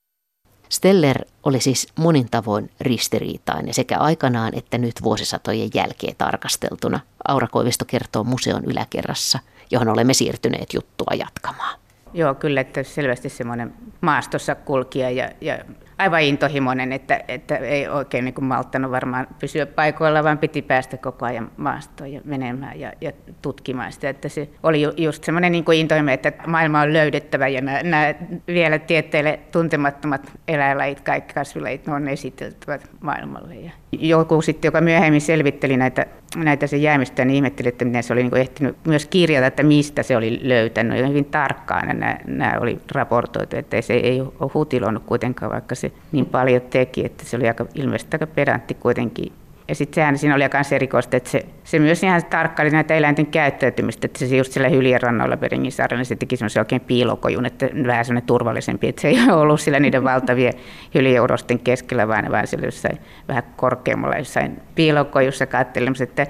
Steller 0.68 1.24
oli 1.42 1.60
siis 1.60 1.88
monin 1.96 2.30
tavoin 2.30 2.70
ristiriitainen 2.80 3.74
sekä 3.74 3.98
aikanaan 3.98 4.54
että 4.54 4.78
nyt 4.78 4.94
vuosisatojen 5.02 5.70
jälkeen 5.74 6.14
tarkasteltuna. 6.18 7.00
Aura 7.28 7.48
Koivisto 7.48 7.84
kertoo 7.84 8.24
museon 8.24 8.64
yläkerrassa, 8.64 9.38
johon 9.70 9.88
olemme 9.88 10.14
siirtyneet 10.14 10.74
juttua 10.74 11.14
jatkamaan. 11.18 11.78
Joo, 12.14 12.34
kyllä, 12.34 12.60
että 12.60 12.82
selvästi 12.82 13.28
semmoinen 13.28 13.74
maastossa 14.00 14.54
kulkija 14.54 15.10
ja, 15.10 15.30
ja 15.40 15.58
aivan 15.98 16.22
intohimoinen, 16.22 16.92
että, 16.92 17.20
että 17.28 17.56
ei 17.56 17.88
oikein 17.88 18.24
niin 18.24 18.34
kuin 18.34 18.44
malttanut 18.44 18.90
varmaan 18.90 19.26
pysyä 19.38 19.66
paikoilla, 19.66 20.24
vaan 20.24 20.38
piti 20.38 20.62
päästä 20.62 20.96
koko 20.96 21.26
ajan 21.26 21.50
maastoon 21.56 22.12
ja 22.12 22.20
menemään 22.24 22.80
ja, 22.80 22.92
ja 23.00 23.12
tutkimaan 23.42 23.92
sitä. 23.92 24.08
Että 24.08 24.28
se 24.28 24.48
oli 24.62 24.82
just 24.96 25.24
semmoinen 25.24 25.52
niin 25.52 25.64
intohimo, 25.74 26.10
että 26.10 26.32
maailma 26.46 26.80
on 26.80 26.92
löydettävä 26.92 27.48
ja 27.48 27.60
nämä, 27.60 27.82
nämä 27.82 28.14
vielä 28.46 28.78
tieteelle 28.78 29.40
tuntemattomat 29.52 30.32
eläinlajit, 30.48 31.00
kaikki 31.00 31.34
kasvilajit, 31.34 31.86
ne 31.86 31.94
on 31.94 32.08
esiteltävät 32.08 32.90
maailmalle. 33.00 33.54
Ja 33.54 33.70
joku 33.92 34.42
sitten, 34.42 34.68
joka 34.68 34.80
myöhemmin 34.80 35.20
selvitteli 35.20 35.76
näitä, 35.76 36.06
näitä 36.36 36.66
sen 36.66 36.82
jäämistä, 36.82 37.24
niin 37.24 37.34
ihmetteli, 37.34 37.68
että 37.68 37.84
miten 37.84 38.02
se 38.02 38.12
oli 38.12 38.22
niin 38.22 38.30
kuin 38.30 38.40
ehtinyt 38.40 38.76
myös 38.86 39.06
kirjata, 39.06 39.46
että 39.46 39.62
mistä 39.62 40.02
se 40.02 40.16
oli 40.16 40.40
löytänyt. 40.42 40.98
Ja 40.98 41.06
hyvin 41.06 41.24
tarkkaan 41.24 41.86
nämä, 41.86 42.18
nämä 42.26 42.58
oli 42.60 42.78
raportoitu, 42.92 43.56
että 43.56 43.80
se 43.80 43.94
ei 43.94 44.20
ole 44.20 44.50
hutiloinut 44.54 45.02
kuitenkaan, 45.06 45.52
vaikka 45.52 45.74
se 45.74 45.87
niin 46.12 46.26
paljon 46.26 46.62
teki, 46.62 47.04
että 47.06 47.24
se 47.24 47.36
oli 47.36 47.48
aika, 47.48 47.66
ilmeisesti 47.74 48.14
aika 48.14 48.26
pedantti 48.26 48.74
kuitenkin. 48.74 49.32
Ja 49.68 49.74
sitten 49.74 49.94
sehän 49.94 50.18
siinä 50.18 50.34
oli 50.34 50.44
myös 50.52 50.72
erikoista, 50.72 51.16
että 51.16 51.30
se, 51.30 51.46
se 51.64 51.78
myös 51.78 52.02
ihan 52.02 52.24
tarkkaili 52.24 52.70
näitä 52.70 52.94
eläinten 52.94 53.26
käyttäytymistä, 53.26 54.06
että 54.06 54.18
se 54.18 54.36
just 54.36 54.52
siellä 54.52 54.68
hyljen 54.68 55.02
rannoilla 55.02 55.36
Beringinsaarella, 55.36 56.04
se 56.04 56.16
teki 56.16 56.36
semmoisen 56.36 56.60
oikein 56.60 56.80
piilokojun, 56.80 57.46
että 57.46 57.68
vähän 57.86 58.04
semmoinen 58.04 58.26
turvallisempi, 58.26 58.88
että 58.88 59.02
se 59.02 59.08
ei 59.08 59.18
ollut 59.32 59.60
sillä 59.60 59.80
niiden 59.80 60.04
valtavien 60.04 60.52
hyljeurosten 60.94 61.58
keskellä, 61.58 62.08
vaan, 62.08 62.32
vaan 62.32 62.46
siellä 62.46 62.66
jossain 62.66 62.98
vähän 63.28 63.42
korkeammalla 63.56 64.16
jossain 64.16 64.60
piilokojussa 64.74 65.46
katselemassa, 65.46 66.04
että 66.04 66.26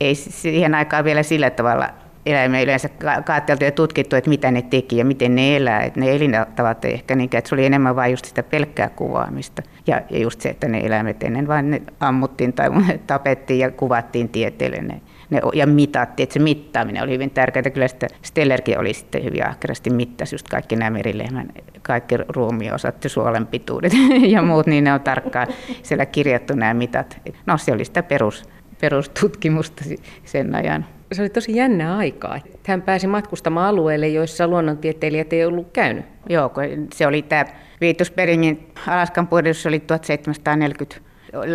ei 0.00 0.14
siihen 0.14 0.74
aikaan 0.74 1.04
vielä 1.04 1.22
sillä 1.22 1.50
tavalla 1.50 1.88
eläimiä 2.26 2.62
yleensä 2.62 2.88
katsteltu 3.24 3.64
ja 3.64 3.72
tutkittu, 3.72 4.16
että 4.16 4.30
mitä 4.30 4.50
ne 4.50 4.62
teki 4.62 4.96
ja 4.96 5.04
miten 5.04 5.34
ne 5.34 5.56
elää. 5.56 5.82
Että 5.82 6.00
ne 6.00 6.14
elintavat 6.14 6.84
ehkä 6.84 7.14
niinkään, 7.14 7.38
että 7.38 7.48
se 7.48 7.54
oli 7.54 7.66
enemmän 7.66 7.96
vain 7.96 8.10
just 8.10 8.24
sitä 8.24 8.42
pelkkää 8.42 8.88
kuvaamista. 8.88 9.62
Ja, 9.86 10.02
ja 10.10 10.18
just 10.18 10.40
se, 10.40 10.48
että 10.48 10.68
ne 10.68 10.80
eläimet 10.86 11.22
ennen 11.22 11.48
vain 11.48 11.70
ne 11.70 11.82
ammuttiin 12.00 12.52
tai 12.52 12.70
tapettiin 13.06 13.58
ja 13.58 13.70
kuvattiin 13.70 14.28
tieteelle 14.28 14.80
ne, 14.82 15.00
ne, 15.30 15.40
ja 15.54 15.66
mitattiin, 15.66 16.24
että 16.24 16.32
se 16.32 16.38
mittaaminen 16.40 17.02
oli 17.02 17.12
hyvin 17.12 17.30
tärkeää. 17.30 17.70
Kyllä 17.70 17.88
sitä 17.88 18.06
Stellerkin 18.22 18.78
oli 18.78 18.94
sitten 18.94 19.24
hyvin 19.24 19.46
ahkerasti 19.46 19.90
mittasi 19.90 20.34
just 20.34 20.48
kaikki 20.48 20.76
nämä 20.76 20.90
merilehmän, 20.90 21.48
kaikki 21.82 22.16
ruumiosat 22.28 23.04
ja 23.04 23.10
suolen 23.10 23.46
pituudet 23.46 23.92
ja 24.34 24.42
muut, 24.42 24.66
niin 24.66 24.84
ne 24.84 24.92
on 24.92 25.00
tarkkaan 25.00 25.46
siellä 25.82 26.06
kirjattu 26.06 26.54
nämä 26.54 26.74
mitat. 26.74 27.20
No 27.46 27.58
se 27.58 27.72
oli 27.72 27.84
sitä 27.84 28.02
perus, 28.02 28.44
perustutkimusta 28.80 29.84
sen 30.24 30.54
ajan 30.54 30.86
se 31.12 31.22
oli 31.22 31.30
tosi 31.30 31.56
jännä 31.56 31.96
aikaa. 31.96 32.40
Hän 32.66 32.82
pääsi 32.82 33.06
matkustamaan 33.06 33.68
alueelle, 33.68 34.08
joissa 34.08 34.48
luonnontieteilijät 34.48 35.32
ei 35.32 35.44
ollut 35.44 35.70
käynyt. 35.72 36.04
Joo, 36.28 36.52
se 36.94 37.06
oli 37.06 37.22
tämä 37.22 37.44
Viitusperingin 37.80 38.72
Alaskan 38.86 39.26
purjehdus 39.26 39.66
oli 39.66 39.80
1740 39.80 41.10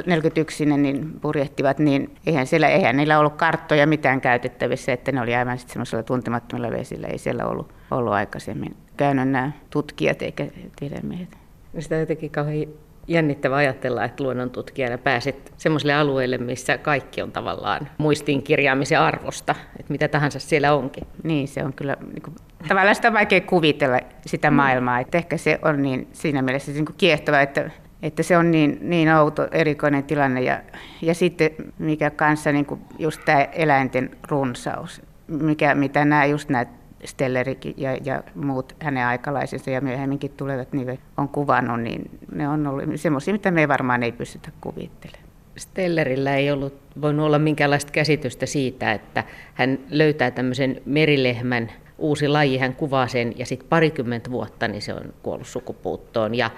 41 0.06 0.66
niin 0.66 1.20
purjehtivat, 1.22 1.80
niin 1.80 2.16
eihän, 2.26 2.48
siellä, 2.48 2.68
eihän 2.68 2.98
niillä 2.98 3.20
ollut 3.20 3.36
karttoja 3.36 3.88
mitään 3.88 4.22
käytettävissä, 4.22 4.94
että 4.94 5.12
ne 5.12 5.22
oli 5.22 5.36
aivan 5.36 5.58
sitten 5.58 5.74
semmoisella 5.74 6.04
tuntemattomilla 6.04 6.72
vesillä, 6.72 7.08
ei 7.08 7.18
siellä 7.18 7.46
ollut, 7.46 7.74
ollut 7.92 8.14
aikaisemmin 8.14 8.76
käynyt 8.98 9.30
nämä 9.30 9.52
tutkijat 9.70 10.22
eikä 10.22 10.48
tiedemiehet. 10.76 11.38
Sitä 11.80 11.96
jotenkin 11.96 12.32
kauhean 12.32 12.68
jännittävä 13.08 13.56
ajatella, 13.56 14.04
että 14.04 14.24
luonnontutkijana 14.24 14.98
pääset 14.98 15.54
semmoiselle 15.58 15.94
alueelle, 15.94 16.38
missä 16.38 16.78
kaikki 16.78 17.22
on 17.22 17.32
tavallaan 17.32 17.88
muistiin 17.98 18.44
kirjaamisen 18.44 19.00
arvosta, 19.00 19.56
että 19.80 19.92
mitä 19.92 20.08
tahansa 20.08 20.40
siellä 20.40 20.74
onkin. 20.74 21.08
Niin, 21.24 21.48
se 21.48 21.64
on 21.64 21.74
kyllä 21.74 21.98
niin 22.14 22.22
kuin, 22.22 22.36
tavallaan 22.68 22.96
sitä 22.96 23.08
on 23.08 23.14
vaikea 23.14 23.42
kuvitella 23.42 24.00
sitä 24.26 24.52
mm. 24.52 24.56
maailmaa, 24.56 25.00
että 25.00 25.18
ehkä 25.18 25.38
se 25.38 25.60
on 25.62 25.82
niin 25.82 26.08
siinä 26.14 26.42
mielessä 26.42 26.72
niin 26.72 26.86
kuin 26.86 26.96
kiehtova, 26.98 27.42
että, 27.42 27.72
että 28.02 28.24
se 28.24 28.38
on 28.38 28.52
niin, 28.52 28.78
niin 28.82 29.16
outo, 29.16 29.48
erikoinen 29.52 30.04
tilanne 30.04 30.42
ja, 30.42 30.62
ja 31.02 31.14
sitten 31.14 31.50
mikä 31.80 32.10
kanssa 32.10 32.52
niin 32.52 32.66
kuin 32.66 32.82
just 33.00 33.22
tämä 33.26 33.44
eläinten 33.44 34.18
runsaus, 34.28 35.02
mikä, 35.28 35.76
mitä 35.76 36.06
nämä 36.06 36.26
just 36.26 36.50
nämä 36.50 36.66
Stellerikin 37.06 37.74
ja, 37.78 37.98
ja 38.04 38.24
muut 38.36 38.76
hänen 38.80 39.06
aikalaisensa 39.06 39.70
ja 39.70 39.82
myöhemminkin 39.82 40.32
tulevat 40.32 40.74
nimet 40.74 41.00
on 41.18 41.30
kuvannut, 41.30 41.82
niin 41.82 42.10
ne 42.32 42.50
on 42.50 42.68
ollut 42.68 42.84
semmoisia, 42.96 43.34
mitä 43.34 43.52
me 43.52 43.68
varmaan 43.68 44.04
ei 44.04 44.12
pystytä 44.12 44.52
kuvittelemaan. 44.62 45.26
Stellerillä 45.58 46.36
ei 46.36 46.52
ollut 46.52 46.74
voinut 47.02 47.26
olla 47.26 47.40
minkäänlaista 47.40 47.92
käsitystä 47.92 48.46
siitä, 48.46 48.92
että 48.92 49.24
hän 49.54 49.80
löytää 49.90 50.32
tämmöisen 50.32 50.82
merilehmän 50.86 51.72
uusi 51.98 52.28
laji, 52.28 52.58
hän 52.58 52.76
kuvaa 52.76 53.08
sen 53.08 53.34
ja 53.40 53.46
sitten 53.46 53.70
parikymmentä 53.70 54.32
vuotta 54.32 54.68
niin 54.68 54.82
se 54.82 54.94
on 54.94 55.14
kuollut 55.24 55.48
sukupuuttoon 55.48 56.36
ja 56.36 56.52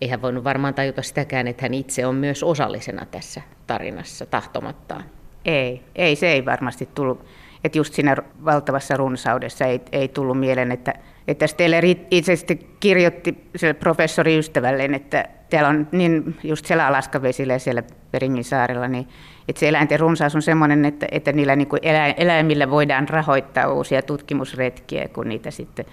ei 0.00 0.08
hän 0.08 0.22
voinut 0.22 0.44
varmaan 0.44 0.74
tajuta 0.74 1.02
sitäkään, 1.02 1.48
että 1.48 1.64
hän 1.64 1.74
itse 1.74 2.06
on 2.06 2.14
myös 2.14 2.42
osallisena 2.42 3.06
tässä 3.06 3.42
tarinassa 3.66 4.26
tahtomattaan. 4.26 5.04
Ei, 5.44 5.82
ei 5.94 6.16
se 6.16 6.28
ei 6.28 6.44
varmasti 6.44 6.88
tullut 6.94 7.24
että 7.64 7.78
just 7.78 7.94
siinä 7.94 8.16
valtavassa 8.44 8.96
runsaudessa 8.96 9.64
ei, 9.64 9.80
ei 9.92 10.08
tullut 10.08 10.40
mieleen, 10.40 10.72
että 10.72 10.94
että 11.28 11.46
Steller 11.46 11.84
itse 12.10 12.34
kirjoitti 12.80 13.50
sille 13.56 13.74
professori 13.74 14.38
ystävälleen, 14.38 14.94
että 14.94 15.28
täällä 15.50 15.68
on 15.68 15.88
niin 15.92 16.38
just 16.42 16.66
siellä 16.66 16.86
Alaskavesillä 16.86 17.52
ja 17.52 17.58
siellä 17.58 17.82
Peringin 18.10 18.44
saarella, 18.44 18.88
niin 18.88 19.08
että 19.48 19.60
se 19.60 19.68
eläinten 19.68 20.00
runsaus 20.00 20.34
on 20.34 20.42
sellainen, 20.42 20.84
että, 20.84 21.06
että 21.10 21.32
niillä 21.32 21.56
niin 21.56 21.68
eläimillä 22.16 22.70
voidaan 22.70 23.08
rahoittaa 23.08 23.68
uusia 23.68 24.02
tutkimusretkiä, 24.02 25.08
kun 25.08 25.28
niitä 25.28 25.50
sitten 25.50 25.84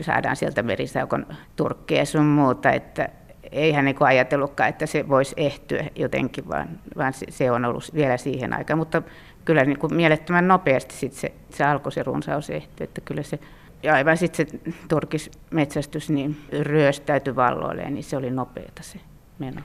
saadaan 0.00 0.36
sieltä 0.36 0.62
merisaukon 0.62 1.26
turkkeja 1.56 2.04
sun 2.04 2.24
muuta, 2.24 2.70
että 2.70 3.08
eihän 3.52 3.84
niin 3.84 3.96
ajatellutkaan, 4.00 4.68
että 4.68 4.86
se 4.86 5.08
voisi 5.08 5.34
ehtyä 5.36 5.84
jotenkin, 5.96 6.48
vaan, 6.48 6.68
vaan 6.96 7.12
se 7.28 7.50
on 7.50 7.64
ollut 7.64 7.94
vielä 7.94 8.16
siihen 8.16 8.52
aikaan. 8.52 8.78
Mutta 8.78 9.02
kyllä 9.44 9.64
niin 9.64 9.78
kuin 9.78 9.94
mielettömän 9.94 10.48
nopeasti 10.48 10.94
sit 10.94 11.12
se, 11.12 11.32
se 11.50 11.64
alkoi 11.64 11.92
se 11.92 12.02
runsaus 12.02 12.50
ehtyä, 12.50 12.84
että 12.84 13.00
kyllä 13.00 13.22
se 13.22 13.38
ja 13.82 13.94
aivan 13.94 14.16
sitten 14.16 14.46
se 14.46 14.72
turkismetsästys 14.88 16.10
niin 16.10 16.36
ryöstäytyi 16.60 17.36
valloilleen, 17.36 17.94
niin 17.94 18.04
se 18.04 18.16
oli 18.16 18.30
nopeata 18.30 18.82
se 18.82 18.98
meno. 19.38 19.60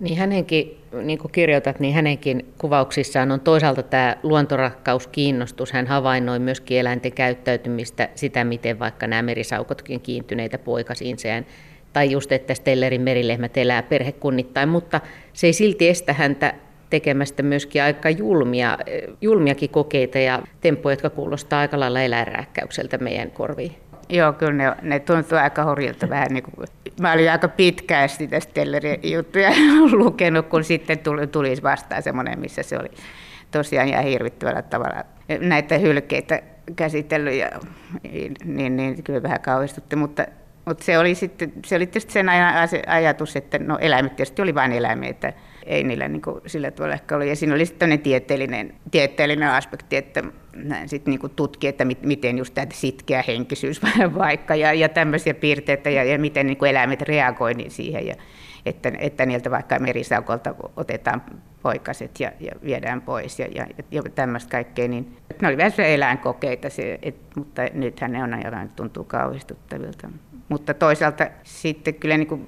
Niin 0.00 0.18
hänenkin, 0.18 0.84
niin 1.02 1.18
kuin 1.18 1.32
kirjoitat, 1.32 1.80
niin 1.80 1.94
hänenkin 1.94 2.54
kuvauksissaan 2.58 3.30
on 3.30 3.40
toisaalta 3.40 3.82
tämä 3.82 4.16
luontorakkaus, 4.22 5.06
kiinnostus. 5.06 5.72
Hän 5.72 5.86
havainnoi 5.86 6.38
myöskin 6.38 6.78
eläinten 6.78 7.12
käyttäytymistä, 7.12 8.08
sitä 8.14 8.44
miten 8.44 8.78
vaikka 8.78 9.06
nämä 9.06 9.22
merisaukotkin 9.22 10.00
kiintyneitä 10.00 10.58
poikasiinseen, 10.58 11.46
tai 11.92 12.10
just, 12.10 12.32
että 12.32 12.54
Stellerin 12.54 13.00
merilehmät 13.00 13.56
elää 13.56 13.82
perhekunnittain, 13.82 14.68
mutta 14.68 15.00
se 15.32 15.46
ei 15.46 15.52
silti 15.52 15.88
estä 15.88 16.12
häntä 16.12 16.54
tekemästä 16.90 17.42
myöskin 17.42 17.82
aika 17.82 18.10
julmia, 18.10 18.78
julmiakin 19.20 19.70
kokeita 19.70 20.18
ja 20.18 20.42
temppuja, 20.60 20.92
jotka 20.92 21.10
kuulostaa 21.10 21.60
aika 21.60 21.80
lailla 21.80 22.00
eläinrääkkäykseltä 22.00 22.98
meidän 22.98 23.30
korviin. 23.30 23.74
Joo, 24.08 24.32
kyllä 24.32 24.52
ne, 24.52 24.72
ne 24.82 25.00
tuntuu 25.00 25.38
aika 25.38 25.64
horjilta 25.64 26.08
vähän. 26.08 26.28
Niin 26.30 26.42
kuin, 26.42 26.68
mä 27.00 27.12
olin 27.12 27.30
aika 27.30 27.48
pitkään 27.48 28.08
sitä 28.08 28.40
Stellerin 28.40 29.00
juttuja 29.02 29.50
lukenut, 29.92 30.46
kun 30.46 30.64
sitten 30.64 30.98
tuli, 30.98 31.26
tuli 31.26 31.54
vastaan 31.62 32.02
semmoinen, 32.02 32.38
missä 32.38 32.62
se 32.62 32.78
oli 32.78 32.90
tosiaan 33.50 33.88
ihan 33.88 34.04
hirvittävällä 34.04 34.62
tavalla 34.62 35.04
näitä 35.40 35.78
hylkeitä 35.78 36.42
käsitellyt, 36.76 37.34
ja, 37.34 37.50
niin, 38.44 38.76
niin 38.76 39.02
kyllä 39.02 39.22
vähän 39.22 39.40
kauhistutti, 39.40 39.96
mutta 39.96 40.26
mutta 40.68 40.84
se 40.84 40.98
oli 40.98 41.14
sitten, 41.14 41.52
se 41.66 41.76
oli 41.76 41.86
tietysti 41.86 42.12
sen 42.12 42.26
ajatus, 42.86 43.36
että 43.36 43.58
no 43.58 43.78
eläimet 43.78 44.16
tietysti 44.16 44.42
oli 44.42 44.54
vain 44.54 44.72
eläimiä, 44.72 45.10
että 45.10 45.32
ei 45.66 45.84
niillä 45.84 46.08
niin 46.08 46.22
kuin 46.22 46.40
sillä 46.46 46.70
tavalla 46.70 46.94
ehkä 46.94 47.14
ollut. 47.14 47.28
Ja 47.28 47.36
siinä 47.36 47.54
oli 47.54 47.66
sitten 47.66 47.98
tieteellinen, 47.98 48.74
tieteellinen 48.90 49.50
aspekti, 49.50 49.96
että 49.96 50.22
sitten 50.86 51.10
niin 51.10 51.30
tutki, 51.36 51.68
että 51.68 51.84
miten 52.02 52.38
just 52.38 52.54
tämä 52.54 52.66
sitkeä 52.72 53.24
henkisyys 53.26 53.82
vaikka 54.18 54.54
ja, 54.54 54.72
ja 54.72 54.88
tämmöisiä 54.88 55.34
piirteitä 55.34 55.90
ja, 55.90 56.04
ja 56.04 56.18
miten 56.18 56.46
niin 56.46 56.56
kuin 56.56 56.70
eläimet 56.70 57.02
reagoivat 57.02 57.72
siihen. 57.72 58.06
Ja, 58.06 58.14
että, 58.66 58.92
että 58.98 59.26
niiltä 59.26 59.50
vaikka 59.50 59.78
merisaukolta 59.78 60.54
otetaan 60.76 61.22
poikaset 61.62 62.20
ja, 62.20 62.32
ja 62.40 62.52
viedään 62.64 63.00
pois 63.00 63.38
ja, 63.38 63.46
ja, 63.54 63.66
ja 63.90 64.02
tämmöistä 64.14 64.50
kaikkea. 64.50 64.88
Niin, 64.88 65.16
ne 65.42 65.48
oli 65.48 65.56
vähän 65.56 65.72
eläinkokeita, 65.78 66.70
se, 66.70 66.98
et, 67.02 67.16
mutta 67.36 67.62
nythän 67.72 68.12
ne 68.12 68.22
on 68.22 68.34
aivan 68.34 68.68
tuntuu 68.76 69.04
kauhistuttavilta. 69.04 70.08
Mutta 70.48 70.74
toisaalta 70.74 71.26
sitten 71.44 71.94
kyllä 71.94 72.16
niin 72.16 72.28
kuin, 72.28 72.46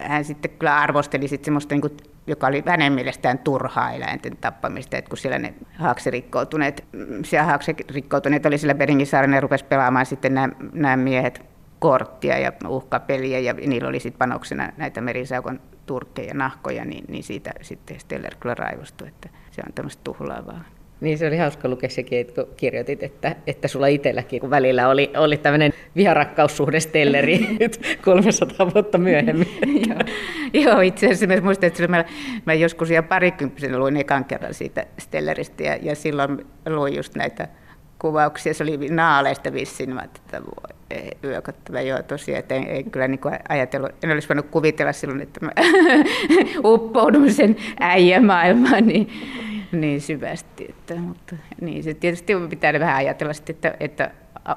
hän, 0.00 0.24
sitten 0.24 0.50
kyllä 0.50 0.76
arvosteli 0.76 1.28
sitten 1.28 1.44
semmoista, 1.44 1.74
niin 1.74 1.80
kuin, 1.80 1.96
joka 2.26 2.46
oli 2.46 2.62
hänen 2.66 2.92
mielestään 2.92 3.38
turhaa 3.38 3.92
eläinten 3.92 4.36
tappamista, 4.36 4.96
että 4.96 5.08
kun 5.08 5.18
siellä 5.18 5.38
ne 5.38 5.54
haaksirikkoutuneet, 5.78 6.84
siellä 7.24 7.46
haaksirikkoutuneet 7.46 8.46
oli 8.46 8.58
siellä 8.58 8.74
Beringisaarella 8.74 9.36
ja 9.36 9.40
rupesi 9.40 9.64
pelaamaan 9.64 10.06
sitten 10.06 10.34
nämä, 10.34 10.48
nämä 10.72 10.96
miehet 10.96 11.42
korttia 11.78 12.38
ja 12.38 12.52
uhkapeliä 12.68 13.38
ja 13.38 13.52
niillä 13.54 13.88
oli 13.88 14.00
sitten 14.00 14.18
panoksena 14.18 14.72
näitä 14.76 15.00
merisaukon 15.00 15.60
turkkeja, 15.86 16.34
nahkoja, 16.34 16.84
niin, 16.84 17.04
niin 17.08 17.24
siitä 17.24 17.50
sitten 17.62 18.00
Steller 18.00 18.34
kyllä 18.40 18.54
raivostui, 18.54 19.08
että 19.08 19.28
se 19.50 19.62
on 19.66 19.72
tämmöistä 19.72 20.00
tuhlaavaa. 20.04 20.64
Niin 21.02 21.18
se 21.18 21.26
oli 21.26 21.36
hauska 21.36 21.68
lukea 21.68 21.90
sekin, 21.90 22.26
kun 22.34 22.46
kirjoitit, 22.56 23.02
että, 23.02 23.36
että 23.46 23.68
sulla 23.68 23.86
itselläkin, 23.86 24.40
kun 24.40 24.50
välillä 24.50 24.88
oli, 24.88 25.10
oli 25.16 25.36
tämmöinen 25.36 25.72
viharakkaussuhde 25.96 26.80
Stelleri 26.80 27.56
300 28.04 28.74
vuotta 28.74 28.98
myöhemmin. 28.98 29.48
Joo. 29.88 29.98
Joo, 30.52 30.80
itse 30.80 31.06
asiassa 31.06 31.26
mä 31.26 31.40
muistan, 31.40 31.66
että 31.66 31.88
mä, 31.88 32.04
mä 32.46 32.54
joskus 32.54 32.90
ihan 32.90 33.04
parikymppisenä 33.04 33.78
luin 33.78 33.96
ekan 33.96 34.24
kerran 34.24 34.54
siitä 34.54 34.86
Stelleristä 34.98 35.62
ja, 35.62 35.78
ja 35.82 35.94
silloin 35.94 36.46
luin 36.66 36.96
just 36.96 37.14
näitä 37.14 37.48
kuvauksia. 37.98 38.54
Se 38.54 38.62
oli 38.62 38.88
naaleista 38.90 39.52
vissiin, 39.52 39.94
mä 39.94 40.02
että 40.02 40.42
voi 40.42 41.10
yökottava. 41.24 41.80
Joo, 41.80 42.02
tosiaan, 42.02 42.38
että 42.38 42.54
en, 42.54 42.66
en 42.68 42.90
kyllä 42.90 43.08
niin 43.08 43.20
ajatellut, 43.48 43.90
en 44.02 44.10
olisi 44.10 44.28
voinut 44.28 44.46
kuvitella 44.50 44.92
silloin, 44.92 45.20
että 45.20 45.40
mä 45.44 45.52
uppoudun 46.72 47.32
sen 47.32 47.56
äijämaailmaan, 47.80 48.86
niin 48.86 49.08
niin 49.72 50.00
syvästi. 50.00 50.66
Että, 50.68 50.94
mutta, 50.94 51.36
niin, 51.60 51.82
se 51.82 51.94
tietysti 51.94 52.32
pitää 52.50 52.72
vähän 52.80 52.96
ajatella 52.96 53.32
sitten, 53.32 53.54
että, 53.54 53.74
että 53.80 54.10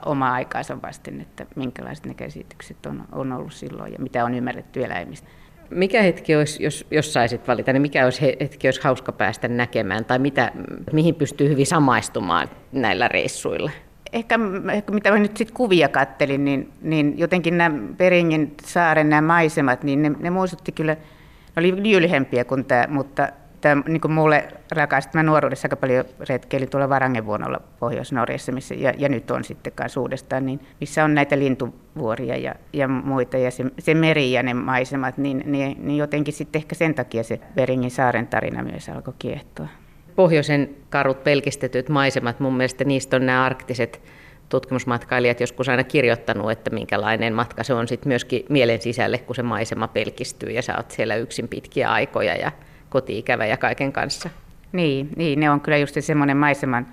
oma 0.05 0.33
aikaansa 0.33 0.81
vasten, 0.81 1.21
että 1.21 1.45
minkälaiset 1.55 2.05
ne 2.05 2.13
käsitykset 2.13 2.85
on, 2.85 3.03
on 3.11 3.31
ollut 3.31 3.53
silloin 3.53 3.93
ja 3.93 3.99
mitä 3.99 4.25
on 4.25 4.33
ymmärretty 4.33 4.83
eläimistä. 4.83 5.27
Mikä 5.69 6.01
hetki 6.01 6.35
olisi, 6.35 6.63
jos, 6.63 6.87
jos 6.91 7.13
saisit 7.13 7.47
valita, 7.47 7.73
niin 7.73 7.81
mikä 7.81 8.03
olisi 8.03 8.21
hetki 8.39 8.67
olisi 8.67 8.81
hauska 8.83 9.11
päästä 9.11 9.47
näkemään 9.47 10.05
tai 10.05 10.19
mitä, 10.19 10.51
mihin 10.93 11.15
pystyy 11.15 11.49
hyvin 11.49 11.65
samaistumaan 11.65 12.49
näillä 12.71 13.07
reissuilla? 13.07 13.71
Ehkä, 14.13 14.39
ehkä 14.73 14.91
mitä 14.91 15.11
mä 15.11 15.19
nyt 15.19 15.37
sitten 15.37 15.55
kuvia 15.55 15.89
kattelin, 15.89 16.45
niin, 16.45 16.71
niin 16.81 17.19
jotenkin 17.19 17.57
nämä 17.57 17.79
Peringin 17.97 18.53
saaren 18.63 19.09
nämä 19.09 19.21
maisemat, 19.21 19.83
niin 19.83 20.01
ne, 20.01 20.11
ne 20.19 20.29
muistutti 20.29 20.71
kyllä, 20.71 20.93
ne 20.93 21.59
oli 21.59 21.91
jylhempiä 21.91 22.45
kuin 22.45 22.65
tämä, 22.65 22.87
mutta 22.89 23.29
tämä 23.65 23.83
niin 23.87 24.01
kuin 24.01 24.11
mulle 24.11 24.47
rakas, 24.71 25.09
mä 25.13 25.23
nuoruudessa 25.23 25.65
aika 25.65 25.75
paljon 25.75 26.05
retkeilin 26.29 26.69
tuolla 26.69 26.89
Varangevuonolla 26.89 27.61
Pohjois-Norjassa, 27.79 28.51
missä, 28.51 28.75
ja, 28.75 28.93
ja, 28.97 29.09
nyt 29.09 29.31
on 29.31 29.43
sitten 29.43 29.73
kanssa 29.75 30.01
uudestaan, 30.01 30.45
niin, 30.45 30.59
missä 30.79 31.03
on 31.03 31.15
näitä 31.15 31.39
lintuvuoria 31.39 32.37
ja, 32.37 32.55
ja 32.73 32.87
muita, 32.87 33.37
ja 33.37 33.51
se, 33.51 33.65
se 33.79 33.93
meri 33.93 34.31
ja 34.31 34.43
ne 34.43 34.53
maisemat, 34.53 35.17
niin, 35.17 35.43
niin, 35.45 35.77
niin 35.87 35.97
jotenkin 35.97 36.33
sitten 36.33 36.59
ehkä 36.59 36.75
sen 36.75 36.95
takia 36.95 37.23
se 37.23 37.39
Beringin 37.55 37.91
saaren 37.91 38.27
tarina 38.27 38.63
myös 38.63 38.89
alkoi 38.89 39.13
kiehtoa. 39.19 39.67
Pohjoisen 40.15 40.69
karut 40.89 41.23
pelkistetyt 41.23 41.89
maisemat, 41.89 42.39
mun 42.39 42.57
mielestä 42.57 42.83
niistä 42.83 43.15
on 43.15 43.25
nämä 43.25 43.45
arktiset 43.45 44.01
tutkimusmatkailijat 44.49 45.39
joskus 45.39 45.69
aina 45.69 45.83
kirjoittanut, 45.83 46.51
että 46.51 46.69
minkälainen 46.69 47.33
matka 47.33 47.63
se 47.63 47.73
on 47.73 47.87
sitten 47.87 48.09
myöskin 48.09 48.45
mielen 48.49 48.81
sisälle, 48.81 49.17
kun 49.17 49.35
se 49.35 49.43
maisema 49.43 49.87
pelkistyy 49.87 50.49
ja 50.49 50.61
sä 50.61 50.77
oot 50.77 50.91
siellä 50.91 51.15
yksin 51.15 51.47
pitkiä 51.47 51.91
aikoja 51.91 52.35
ja 52.35 52.51
koti-ikävä 52.89 53.45
ja 53.45 53.57
kaiken 53.57 53.93
kanssa. 53.93 54.29
Niin, 54.71 55.09
niin, 55.15 55.39
ne 55.39 55.49
on 55.49 55.61
kyllä 55.61 55.77
just 55.77 55.95
semmoinen 55.99 56.37
maiseman 56.37 56.87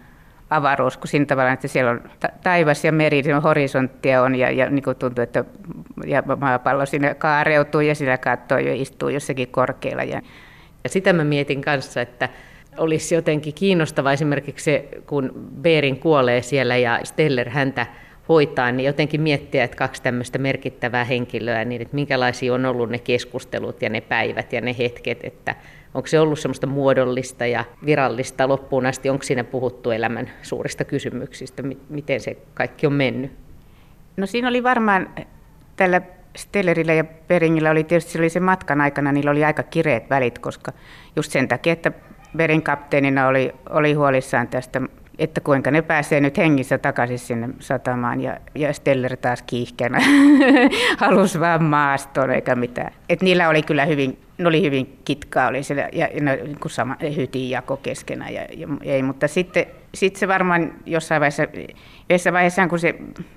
avaruus, 0.50 0.96
kun 0.96 1.09
siinä 1.09 1.26
tavalla, 1.26 1.52
että 1.52 1.68
siellä 1.68 1.90
on 1.90 2.00
taivas 2.42 2.85
ja 2.85 2.92
meri, 2.92 3.33
on 3.33 3.42
horisonttia 3.42 4.22
on 4.22 4.35
ja, 4.35 4.50
ja 4.50 4.70
niin 4.70 4.83
kuin 4.83 4.96
tuntuu, 4.96 5.22
että 5.22 5.44
ja 6.07 6.22
maapallo 6.40 6.87
sinne 6.87 7.14
kaareutuu 7.14 7.81
ja 7.81 7.94
sillä 7.94 8.18
katsoo 8.18 8.59
ja 8.59 8.74
istuu 8.74 9.09
jossakin 9.09 9.48
korkealla. 9.48 10.02
Ja, 10.02 10.20
ja 10.85 10.90
sitä 10.90 11.12
mä 11.12 11.24
mietin 11.24 11.61
kanssa, 11.61 12.00
että 12.00 12.28
olisi 12.78 13.14
jotenkin 13.14 13.55
kiinnostava 13.55 14.12
esimerkiksi 14.12 14.64
se, 14.64 14.88
kun 15.07 15.33
Beerin 15.62 16.00
kuolee 16.00 16.42
siellä 16.42 16.76
ja 16.76 17.00
Steller 17.05 17.48
häntä 17.48 17.87
hoitaa, 18.28 18.72
niin 18.72 18.87
jotenkin 18.87 19.20
miettiä, 19.20 19.64
että 19.64 19.76
kaksi 19.76 20.02
tämmöistä 20.02 20.38
merkittävää 20.38 21.05
henkilöä, 21.05 21.64
niin 21.64 21.83
että 21.83 21.94
minkälaisia 21.94 22.55
on 22.55 22.66
ollut 22.66 22.90
ne 22.90 22.98
keskustelut 22.98 23.83
ja 23.83 23.88
ne 23.88 24.00
päivät 24.00 24.52
ja 24.52 24.61
ne 24.61 24.74
hetket, 24.78 25.18
että 25.22 25.55
Onko 25.94 26.07
se 26.07 26.20
ollut 26.20 26.38
semmoista 26.38 26.66
muodollista 26.66 27.46
ja 27.46 27.64
virallista 27.87 28.48
loppuun 28.48 28.87
asti? 28.87 29.11
Onko 29.11 29.22
siinä 29.22 29.44
puhuttu 29.44 29.90
elämän 29.90 30.31
suurista 30.42 30.85
kysymyksistä? 30.85 31.62
Miten 31.88 32.20
se 32.20 32.37
kaikki 32.55 32.87
on 32.87 32.92
mennyt? 32.92 33.33
No 34.16 34.26
siinä 34.26 34.48
oli 34.48 34.62
varmaan 34.62 35.09
tällä 35.76 36.00
Stellerillä 36.37 36.92
ja 36.92 37.05
Beringillä 37.05 37.70
oli 37.70 37.85
tietysti 37.85 38.12
se, 38.12 38.18
oli 38.18 38.28
se 38.28 38.40
matkan 38.40 38.81
aikana, 38.81 39.12
niillä 39.12 39.31
oli 39.31 39.44
aika 39.44 39.62
kireet 39.62 40.11
välit, 40.11 40.38
koska 40.38 40.72
just 41.16 41.33
sen 41.33 41.48
takia, 41.48 41.72
että 41.72 41.92
Bering 42.37 42.64
kapteenina 42.64 43.26
oli, 43.26 43.52
oli 43.70 43.92
huolissaan 43.92 44.48
tästä 44.48 44.81
että 45.18 45.40
kuinka 45.40 45.70
ne 45.70 45.83
pääsee 45.83 46.20
nyt 46.20 46.38
hengissä 46.38 46.78
takaisin 46.78 47.18
sinne 47.18 47.48
satamaan 47.59 48.20
ja, 48.20 48.37
ja 48.55 48.72
Steller 48.72 49.16
taas 49.16 49.42
kiihkeänä 49.42 49.98
halusi 50.98 51.40
vaan 51.40 51.62
maastoon 51.62 52.31
eikä 52.31 52.55
mitään. 52.55 52.92
Et 53.09 53.22
niillä 53.22 53.48
oli 53.48 53.62
kyllä 53.62 53.85
hyvin, 53.85 54.18
ne 54.42 54.48
oli 54.48 54.62
hyvin 54.62 54.98
kitkaa 55.05 55.48
oli 55.48 55.62
siellä, 55.62 55.88
ja, 55.92 56.09
ja 56.14 56.20
ne, 56.20 56.37
niin 56.37 56.61
kuin 56.61 56.72
sama 56.72 56.96
hytin 57.16 57.50
jako 57.50 57.76
keskenään. 57.76 58.35
Ja, 58.35 58.42
ja, 58.57 58.68
ei, 58.83 59.02
mutta 59.02 59.28
sitten 59.28 59.66
sit 59.94 60.16
se 60.16 60.28
varmaan 60.28 60.72
jossain 60.87 61.20
vaiheessa, 61.20 61.42
jossain 62.11 62.35
vaiheessa 62.35 62.68
kun 62.68 62.78
se 62.78 62.94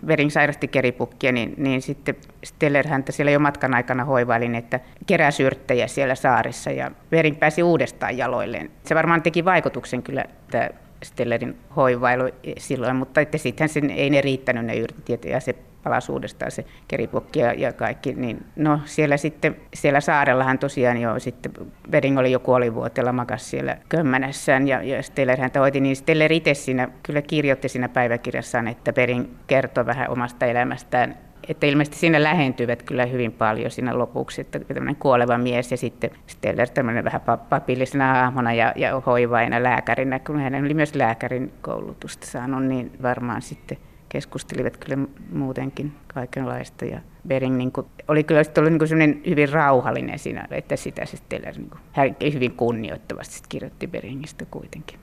Vering 0.07 0.31
sairasti 0.31 0.67
keripukkia, 0.67 1.31
niin, 1.31 1.53
niin 1.57 1.81
sitten 1.81 2.15
Steller 2.43 2.87
häntä 2.87 3.11
siellä 3.11 3.31
jo 3.31 3.39
matkan 3.39 3.73
aikana 3.73 4.05
hoivaili, 4.05 4.57
että 4.57 4.79
keräsi 5.05 5.43
yrttejä 5.43 5.87
siellä 5.87 6.15
saarissa 6.15 6.71
ja 6.71 6.91
Vering 7.11 7.39
pääsi 7.39 7.63
uudestaan 7.63 8.17
jaloilleen. 8.17 8.71
Se 8.83 8.95
varmaan 8.95 9.21
teki 9.21 9.45
vaikutuksen 9.45 10.03
kyllä, 10.03 10.21
että 10.21 10.69
Stellerin 11.03 11.57
hoivailu 11.75 12.29
silloin, 12.57 12.95
mutta 12.95 13.21
sen, 13.67 13.89
ei 13.89 14.09
ne 14.09 14.21
riittänyt 14.21 14.65
ne 14.65 14.77
yrtit 14.77 15.25
ja 15.25 15.39
se 15.39 15.55
palasi 15.85 16.11
uudestaan 16.11 16.51
se 16.51 16.65
keripukki 16.87 17.39
ja, 17.39 17.53
ja 17.53 17.73
kaikki. 17.73 18.13
Niin, 18.13 18.45
no 18.55 18.79
siellä 18.85 19.17
sitten, 19.17 19.55
siellä 19.73 19.99
saarellahan 20.01 20.59
tosiaan 20.59 21.01
jo 21.01 21.19
sitten, 21.19 21.51
Bering 21.89 22.19
oli 22.19 22.31
jo 22.31 22.39
kuolivuotella, 22.39 23.11
makas 23.11 23.49
siellä 23.49 23.77
kömmänässään 23.89 24.67
ja, 24.67 24.83
ja 24.83 25.03
Steller 25.03 25.39
häntä 25.39 25.59
hoiti, 25.59 25.79
niin 25.79 25.95
Steller 25.95 26.33
itse 26.33 26.53
siinä 26.53 26.89
kyllä 27.03 27.21
kirjoitti 27.21 27.69
siinä 27.69 27.89
päiväkirjassaan, 27.89 28.67
että 28.67 28.93
Bering 28.93 29.25
kertoi 29.47 29.85
vähän 29.85 30.09
omasta 30.09 30.45
elämästään 30.45 31.17
että 31.49 31.67
ilmeisesti 31.67 31.97
siinä 31.97 32.23
lähentyvät 32.23 32.83
kyllä 32.83 33.05
hyvin 33.05 33.31
paljon 33.31 33.71
siinä 33.71 33.97
lopuksi, 33.97 34.41
että 34.41 34.59
tämmöinen 34.59 34.95
kuoleva 34.95 35.37
mies 35.37 35.71
ja 35.71 35.77
sitten 35.77 36.09
Steller 36.27 36.69
tämmöinen 36.69 37.03
vähän 37.03 37.21
papillisena 37.49 38.13
hahmona 38.13 38.53
ja, 38.53 38.73
ja 38.75 39.01
hoivaina 39.05 39.63
lääkärinä, 39.63 40.19
kun 40.19 40.39
hän 40.39 40.65
oli 40.65 40.73
myös 40.73 40.95
lääkärin 40.95 41.53
koulutusta 41.61 42.27
saanut, 42.27 42.63
niin 42.63 42.91
varmaan 43.01 43.41
sitten 43.41 43.77
keskustelivat 44.15 44.77
kyllä 44.77 45.07
muutenkin 45.31 45.91
kaikenlaista. 46.07 46.85
Ja 46.85 46.99
Bering 47.27 47.57
niin 47.57 47.71
kuin, 47.71 47.87
oli 48.07 48.23
kyllä 48.23 48.41
ollut 48.57 48.71
niin 48.71 48.79
kuin 48.79 49.23
hyvin 49.29 49.49
rauhallinen 49.49 50.19
siinä, 50.19 50.47
että 50.51 50.75
sitä 50.75 51.05
Steller 51.05 51.57
niin 51.57 51.69
kuin, 51.69 51.79
hän 51.91 52.15
hyvin 52.33 52.51
kunnioittavasti 52.51 53.45
kirjoitti 53.49 53.87
Beringistä 53.87 54.45
kuitenkin. 54.45 54.99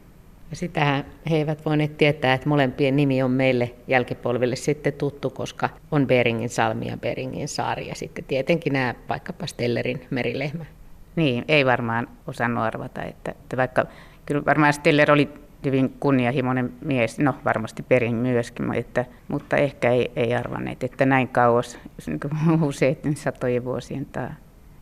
Ja 0.50 0.56
sitähän 0.56 1.04
he 1.30 1.36
eivät 1.36 1.64
voineet 1.64 1.96
tietää, 1.96 2.34
että 2.34 2.48
molempien 2.48 2.96
nimi 2.96 3.22
on 3.22 3.30
meille 3.30 3.74
jälkipolville 3.88 4.56
sitten 4.56 4.92
tuttu, 4.92 5.30
koska 5.30 5.68
on 5.90 6.06
Beringin 6.06 6.48
salmi 6.48 6.86
ja 6.86 6.96
Beringin 6.96 7.48
saari 7.48 7.88
ja 7.88 7.94
sitten 7.94 8.24
tietenkin 8.24 8.72
nämä 8.72 8.94
vaikkapa 9.08 9.46
Stellerin 9.46 10.06
merilehmä. 10.10 10.64
Niin, 11.16 11.44
ei 11.48 11.66
varmaan 11.66 12.08
osannut 12.26 12.64
arvata, 12.64 13.02
että, 13.02 13.30
että 13.30 13.56
vaikka 13.56 13.84
kyllä 14.26 14.44
varmaan 14.44 14.72
Steller 14.72 15.12
oli 15.12 15.28
hyvin 15.64 15.94
kunnianhimoinen 16.00 16.72
mies, 16.80 17.18
no 17.18 17.34
varmasti 17.44 17.82
Bering 17.82 18.22
myöskin, 18.22 18.74
että, 18.74 19.04
mutta 19.28 19.56
ehkä 19.56 19.90
ei, 19.90 20.12
ei 20.16 20.34
arvanneet, 20.34 20.84
että 20.84 21.06
näin 21.06 21.28
kauas, 21.28 21.78
niin 22.06 22.20
useiden 22.68 23.16
satojen 23.16 23.64
vuosien 23.64 24.06
taa. 24.06 24.34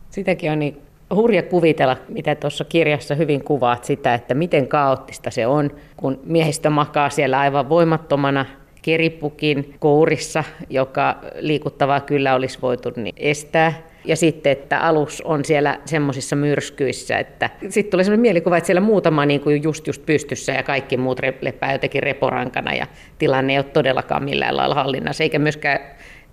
Sitäkin 0.09 0.51
on 0.51 0.59
niin 0.59 0.81
hurja 1.15 1.43
kuvitella, 1.43 1.97
mitä 2.09 2.35
tuossa 2.35 2.65
kirjassa 2.65 3.15
hyvin 3.15 3.43
kuvaat 3.43 3.83
sitä, 3.83 4.13
että 4.13 4.33
miten 4.33 4.67
kaoottista 4.67 5.31
se 5.31 5.47
on, 5.47 5.71
kun 5.97 6.19
miehistö 6.23 6.69
makaa 6.69 7.09
siellä 7.09 7.39
aivan 7.39 7.69
voimattomana 7.69 8.45
keripukin 8.81 9.75
kourissa, 9.79 10.43
joka 10.69 11.15
liikuttavaa 11.39 11.99
kyllä 11.99 12.35
olisi 12.35 12.59
voitu 12.61 12.91
niin 12.95 13.15
estää. 13.17 13.73
Ja 14.05 14.15
sitten, 14.15 14.51
että 14.51 14.79
alus 14.79 15.21
on 15.21 15.45
siellä 15.45 15.79
semmoisissa 15.85 16.35
myrskyissä, 16.35 17.17
että 17.17 17.49
sitten 17.69 17.91
tulee 17.91 18.03
sellainen 18.03 18.21
mielikuva, 18.21 18.57
että 18.57 18.65
siellä 18.65 18.81
muutama 18.81 19.25
niin 19.25 19.41
kuin 19.41 19.63
just 19.63 19.87
just 19.87 20.05
pystyssä 20.05 20.51
ja 20.51 20.63
kaikki 20.63 20.97
muut 20.97 21.19
lepää 21.41 21.71
jotenkin 21.71 22.03
reporankana 22.03 22.73
ja 22.73 22.87
tilanne 23.19 23.53
ei 23.53 23.59
ole 23.59 23.63
todellakaan 23.63 24.23
millään 24.23 24.57
lailla 24.57 24.75
hallinnassa, 24.75 25.23
eikä 25.23 25.39
myöskään 25.39 25.79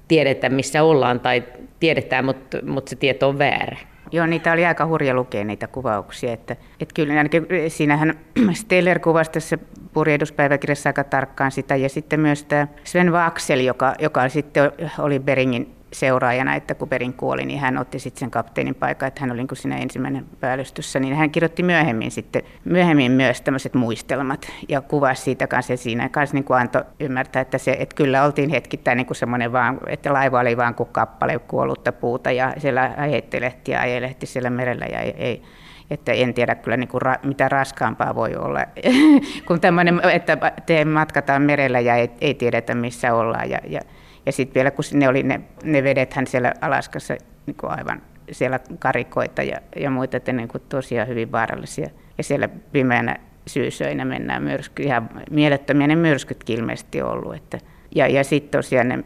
tiedetä 0.09 0.49
missä 0.49 0.83
ollaan 0.83 1.21
tai 1.21 1.43
tiedetään, 1.81 2.25
mutta, 2.25 2.59
mutta 2.67 2.91
se 2.91 2.97
tieto 2.97 3.29
on 3.29 3.39
väärä. 3.39 3.77
Joo, 4.13 4.27
niitä 4.27 4.53
oli 4.53 4.67
aika 4.67 4.87
hurja 4.87 5.15
lukea 5.15 5.45
niitä 5.45 5.67
kuvauksia. 5.67 6.33
Että, 6.33 6.57
että 6.81 6.93
kyllä 6.95 7.15
ainakin 7.15 7.47
siinähän 7.69 8.15
Steller 8.53 8.99
kuvasi 8.99 9.31
tässä 9.31 9.59
purjehduspäiväkirjassa 9.93 10.89
aika 10.89 11.05
tarkkaan 11.05 11.51
sitä. 11.51 11.77
Ja 11.77 11.89
sitten 11.89 12.21
myös 12.21 12.45
tämä 12.45 12.69
Sven 12.85 13.13
Vaksel, 13.13 13.61
joka, 13.61 13.95
joka 13.99 14.29
sitten 14.29 14.73
oli 14.99 15.21
Beringin 15.21 15.78
seuraajana, 15.93 16.55
että 16.55 16.75
kun 16.75 16.89
Perin 16.89 17.13
kuoli, 17.13 17.47
niin 17.47 17.61
hän 17.61 17.79
otti 17.79 17.99
sitten 17.99 18.21
sen 18.21 18.31
kapteenin 18.31 18.75
paikan, 18.75 19.09
että 19.09 19.21
hän 19.21 19.31
oli 19.31 19.39
niin 19.39 19.49
siinä 19.53 19.77
ensimmäinen 19.77 20.27
päällystyssä, 20.41 21.01
niin 21.01 21.15
hän 21.15 21.31
kirjoitti 21.31 21.63
myöhemmin 21.63 22.11
sitten, 22.11 22.43
myöhemmin 22.65 23.13
myös 23.13 23.41
tämmöiset 23.41 23.75
muistelmat 23.75 24.53
ja 24.69 24.81
kuvasi 24.81 25.23
siitä 25.23 25.47
kanssa, 25.47 25.73
ja 25.73 25.77
siinä 25.77 26.09
kanssa 26.09 26.35
niin 26.35 26.45
kuin 26.45 26.61
antoi 26.61 26.85
ymmärtää, 27.01 27.43
että, 27.43 27.59
se, 27.59 27.77
että 27.79 27.95
kyllä 27.95 28.25
oltiin 28.25 28.51
hetkittäin 28.51 28.97
niin 28.97 29.07
kuin 29.07 29.17
semmoinen 29.17 29.53
vaan, 29.53 29.79
että 29.87 30.13
laiva 30.13 30.41
oli 30.41 30.57
vaan 30.57 30.75
kuin 30.75 30.89
kappale 30.93 31.39
kuollutta 31.39 31.93
puuta, 31.93 32.31
ja 32.31 32.55
siellä 32.59 32.89
heittelehti 32.89 33.73
ja 33.73 33.81
ajelehti 33.81 34.27
siellä 34.27 34.51
merellä, 34.51 34.87
ja 34.87 35.01
ei, 35.01 35.15
ei 35.19 35.43
että 35.91 36.13
en 36.13 36.35
tiedä 36.35 36.55
kyllä 36.55 36.77
niin 36.77 36.89
kuin 36.89 37.03
ra, 37.03 37.15
mitä 37.23 37.49
raskaampaa 37.49 38.15
voi 38.15 38.37
olla, 38.37 38.61
kun 39.47 39.61
tämmöinen, 39.61 40.01
että 40.13 40.53
te 40.67 40.85
matkataan 40.85 41.43
merellä 41.43 41.81
ja 41.81 41.95
ei, 41.95 42.11
ei 42.21 42.35
tiedetä 42.35 42.75
missä 42.75 43.15
ollaan. 43.15 43.51
Ja, 43.51 43.59
ja 43.67 43.81
ja 44.29 44.33
sitten 44.33 44.55
vielä 44.55 44.71
kun 44.71 44.85
ne 44.93 45.09
oli 45.09 45.23
ne, 45.23 45.41
ne 45.65 45.83
vedethän 45.83 46.27
siellä 46.27 46.53
Alaskassa 46.61 47.15
niin 47.47 47.57
kuin 47.57 47.71
aivan 47.71 48.03
siellä 48.33 48.61
karikoita 48.79 49.43
ja, 49.43 49.57
ja 49.77 49.91
muita, 49.91 50.17
että 50.17 50.33
niin 50.33 50.49
kuin 50.49 50.63
tosiaan 50.69 51.09
hyvin 51.09 51.33
vaarallisia. 51.33 51.89
Ja 52.19 52.25
siellä 52.25 52.49
pimeänä 52.49 53.17
syysöinä 53.47 54.05
mennään 54.05 54.43
myrsky, 54.43 54.83
ihan 54.83 55.11
mielettömiä 55.31 55.87
ne 55.87 55.97
myrskytkin 55.97 56.59
ilmeisesti 56.59 57.03
ollut. 57.03 57.35
Että, 57.35 57.59
ja, 57.95 58.09
ja 58.09 58.25
sitten 58.25 58.59
tosiaan 58.59 58.89
ne 58.89 59.05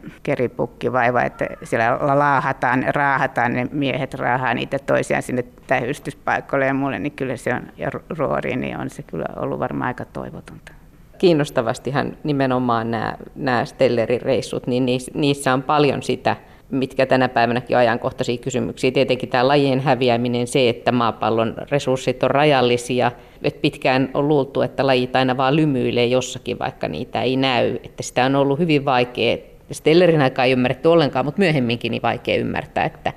vaiva, 0.91 1.23
että 1.23 1.47
siellä 1.63 1.97
laahataan, 2.01 2.85
raahataan, 2.87 3.53
ne 3.53 3.67
miehet 3.71 4.13
raahaa 4.13 4.53
niitä 4.53 4.79
toisiaan 4.79 5.23
sinne 5.23 5.45
tähystyspaikoille 5.67 6.65
ja 6.65 6.73
mulle, 6.73 6.99
niin 6.99 7.13
kyllä 7.13 7.37
se 7.37 7.53
on, 7.53 7.67
ja 7.77 7.89
ruoriin, 8.09 8.61
niin 8.61 8.77
on 8.77 8.89
se 8.89 9.03
kyllä 9.03 9.25
ollut 9.35 9.59
varmaan 9.59 9.87
aika 9.87 10.05
toivotonta 10.05 10.82
kiinnostavastihan 11.23 12.17
nimenomaan 12.23 12.91
nämä, 12.91 13.13
nämä 13.35 13.65
Stellerin 13.65 14.21
reissut, 14.21 14.67
niin 14.67 14.85
niissä 15.13 15.53
on 15.53 15.63
paljon 15.63 16.03
sitä, 16.03 16.35
mitkä 16.71 17.05
tänä 17.05 17.29
päivänäkin 17.29 17.77
on 17.77 17.81
ajankohtaisia 17.81 18.37
kysymyksiä. 18.37 18.91
Tietenkin 18.91 19.29
tämä 19.29 19.47
lajien 19.47 19.79
häviäminen, 19.79 20.47
se, 20.47 20.69
että 20.69 20.91
maapallon 20.91 21.55
resurssit 21.71 22.23
on 22.23 22.31
rajallisia, 22.31 23.11
että 23.43 23.61
pitkään 23.61 24.09
on 24.13 24.27
luultu, 24.27 24.61
että 24.61 24.87
lajit 24.87 25.15
aina 25.15 25.37
vaan 25.37 25.55
lymyilee 25.55 26.05
jossakin, 26.05 26.59
vaikka 26.59 26.87
niitä 26.87 27.21
ei 27.21 27.35
näy. 27.35 27.79
Että 27.83 28.03
sitä 28.03 28.25
on 28.25 28.35
ollut 28.35 28.59
hyvin 28.59 28.85
vaikea, 28.85 29.37
Stellerin 29.71 30.21
aikaa 30.21 30.45
ei 30.45 30.51
ymmärretty 30.51 30.87
ollenkaan, 30.87 31.25
mutta 31.25 31.39
myöhemminkin 31.39 31.91
niin 31.91 32.01
vaikea 32.01 32.37
ymmärtää, 32.37 32.85
että 32.85 33.13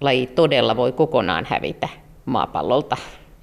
laji 0.00 0.26
todella 0.26 0.76
voi 0.76 0.92
kokonaan 0.92 1.46
hävitä 1.48 1.88
maapallolta. 2.24 2.96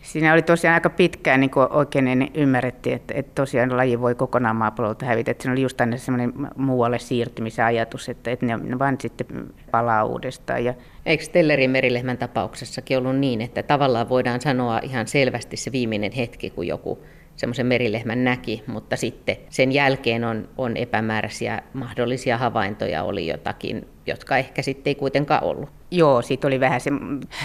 Siinä 0.07 0.33
oli 0.33 0.41
tosiaan 0.41 0.73
aika 0.73 0.89
pitkään 0.89 1.39
niin 1.39 1.51
oikein 1.69 2.05
niin 2.05 2.31
ymmärrettiin, 2.33 2.95
että, 2.95 3.13
että 3.17 3.31
tosiaan 3.35 3.77
laji 3.77 4.01
voi 4.01 4.15
kokonaan 4.15 4.55
maapallolta 4.55 5.05
hävitä. 5.05 5.31
Että 5.31 5.41
siinä 5.41 5.51
oli 5.51 5.61
just 5.61 5.81
aina 5.81 5.97
semmoinen 5.97 6.33
muualle 6.57 6.99
siirtymisen 6.99 7.65
ajatus, 7.65 8.09
että, 8.09 8.31
että 8.31 8.45
ne, 8.45 8.79
vaan 8.79 8.97
sitten 9.01 9.27
palaa 9.71 10.03
uudestaan. 10.03 10.65
Ja... 10.65 10.73
Eikö 11.05 11.23
Stellerin 11.23 11.69
merilehmän 11.69 12.17
tapauksessakin 12.17 12.97
ollut 12.97 13.15
niin, 13.15 13.41
että 13.41 13.63
tavallaan 13.63 14.09
voidaan 14.09 14.41
sanoa 14.41 14.79
ihan 14.83 15.07
selvästi 15.07 15.57
se 15.57 15.71
viimeinen 15.71 16.11
hetki, 16.11 16.49
kun 16.49 16.67
joku 16.67 17.03
semmoisen 17.35 17.65
merilehmän 17.65 18.23
näki, 18.23 18.63
mutta 18.67 18.95
sitten 18.95 19.35
sen 19.49 19.71
jälkeen 19.71 20.23
on, 20.23 20.49
on 20.57 20.77
epämääräisiä 20.77 21.61
mahdollisia 21.73 22.37
havaintoja, 22.37 23.03
oli 23.03 23.27
jotakin, 23.27 23.87
jotka 24.07 24.37
ehkä 24.37 24.61
sitten 24.61 24.91
ei 24.91 24.95
kuitenkaan 24.95 25.43
ollut. 25.43 25.69
Joo, 25.91 26.21
siitä 26.21 26.47
oli 26.47 26.59
vähän 26.59 26.81
se, 26.81 26.91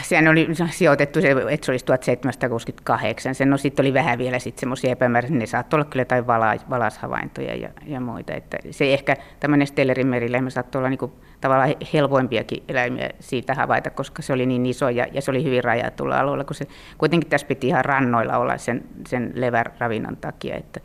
sehän 0.02 0.28
oli 0.28 0.48
sijoitettu, 0.70 1.20
se, 1.20 1.30
että 1.50 1.66
se 1.66 1.72
olisi 1.72 1.84
1768, 1.84 3.34
sen 3.34 3.50
no 3.50 3.56
sitten 3.56 3.84
oli 3.84 3.94
vähän 3.94 4.18
vielä 4.18 4.38
sitten 4.38 4.60
semmoisia 4.60 4.90
epämääräisiä, 4.92 5.38
ne 5.38 5.46
saattoi 5.46 5.76
olla 5.76 5.90
kyllä 5.90 6.00
jotain 6.00 6.26
vala, 6.26 6.54
valashavaintoja 6.70 7.54
ja, 7.54 7.68
ja 7.86 8.00
muita, 8.00 8.34
että 8.34 8.58
se 8.70 8.92
ehkä 8.92 9.16
tämmöinen 9.40 9.66
Stellerin 9.66 10.06
merilehmä 10.06 10.50
saattoi 10.50 10.80
olla 10.80 10.88
niinku 10.88 11.12
tavallaan 11.40 11.74
helpoimpiakin 11.92 12.62
eläimiä 12.68 13.10
siitä 13.20 13.54
havaita, 13.54 13.90
koska 13.90 14.22
se 14.22 14.32
oli 14.32 14.46
niin 14.46 14.66
iso 14.66 14.88
ja, 14.88 15.06
ja 15.12 15.22
se 15.22 15.30
oli 15.30 15.44
hyvin 15.44 15.64
rajatulla 15.64 16.18
alueella, 16.18 16.44
kun 16.44 16.54
se 16.54 16.66
kuitenkin 16.98 17.30
tässä 17.30 17.46
piti 17.46 17.66
ihan 17.66 17.84
rannoilla 17.84 18.38
olla 18.38 18.58
sen, 18.58 18.84
sen 19.08 19.32
leväravinnon 19.34 20.16
takia, 20.16 20.56
että 20.56 20.80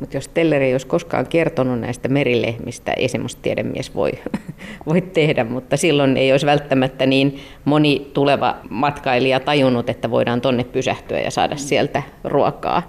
mutta 0.00 0.16
jos 0.16 0.28
Telleri 0.28 0.64
ei 0.64 0.74
olisi 0.74 0.86
koskaan 0.86 1.26
kertonut 1.26 1.80
näistä 1.80 2.08
merilehmistä, 2.08 2.92
ei 2.92 3.08
semmoista 3.08 3.42
tiedemies 3.42 3.94
voi, 3.94 4.12
voi 4.86 5.00
tehdä, 5.00 5.44
mutta 5.44 5.76
silloin 5.76 6.16
ei 6.16 6.32
olisi 6.32 6.46
välttämättä 6.46 7.06
niin 7.06 7.40
moni 7.64 8.10
tuleva 8.14 8.56
matkailija 8.70 9.40
tajunnut, 9.40 9.90
että 9.90 10.10
voidaan 10.10 10.40
tonne 10.40 10.64
pysähtyä 10.64 11.20
ja 11.20 11.30
saada 11.30 11.56
sieltä 11.56 12.02
ruokaa. 12.24 12.82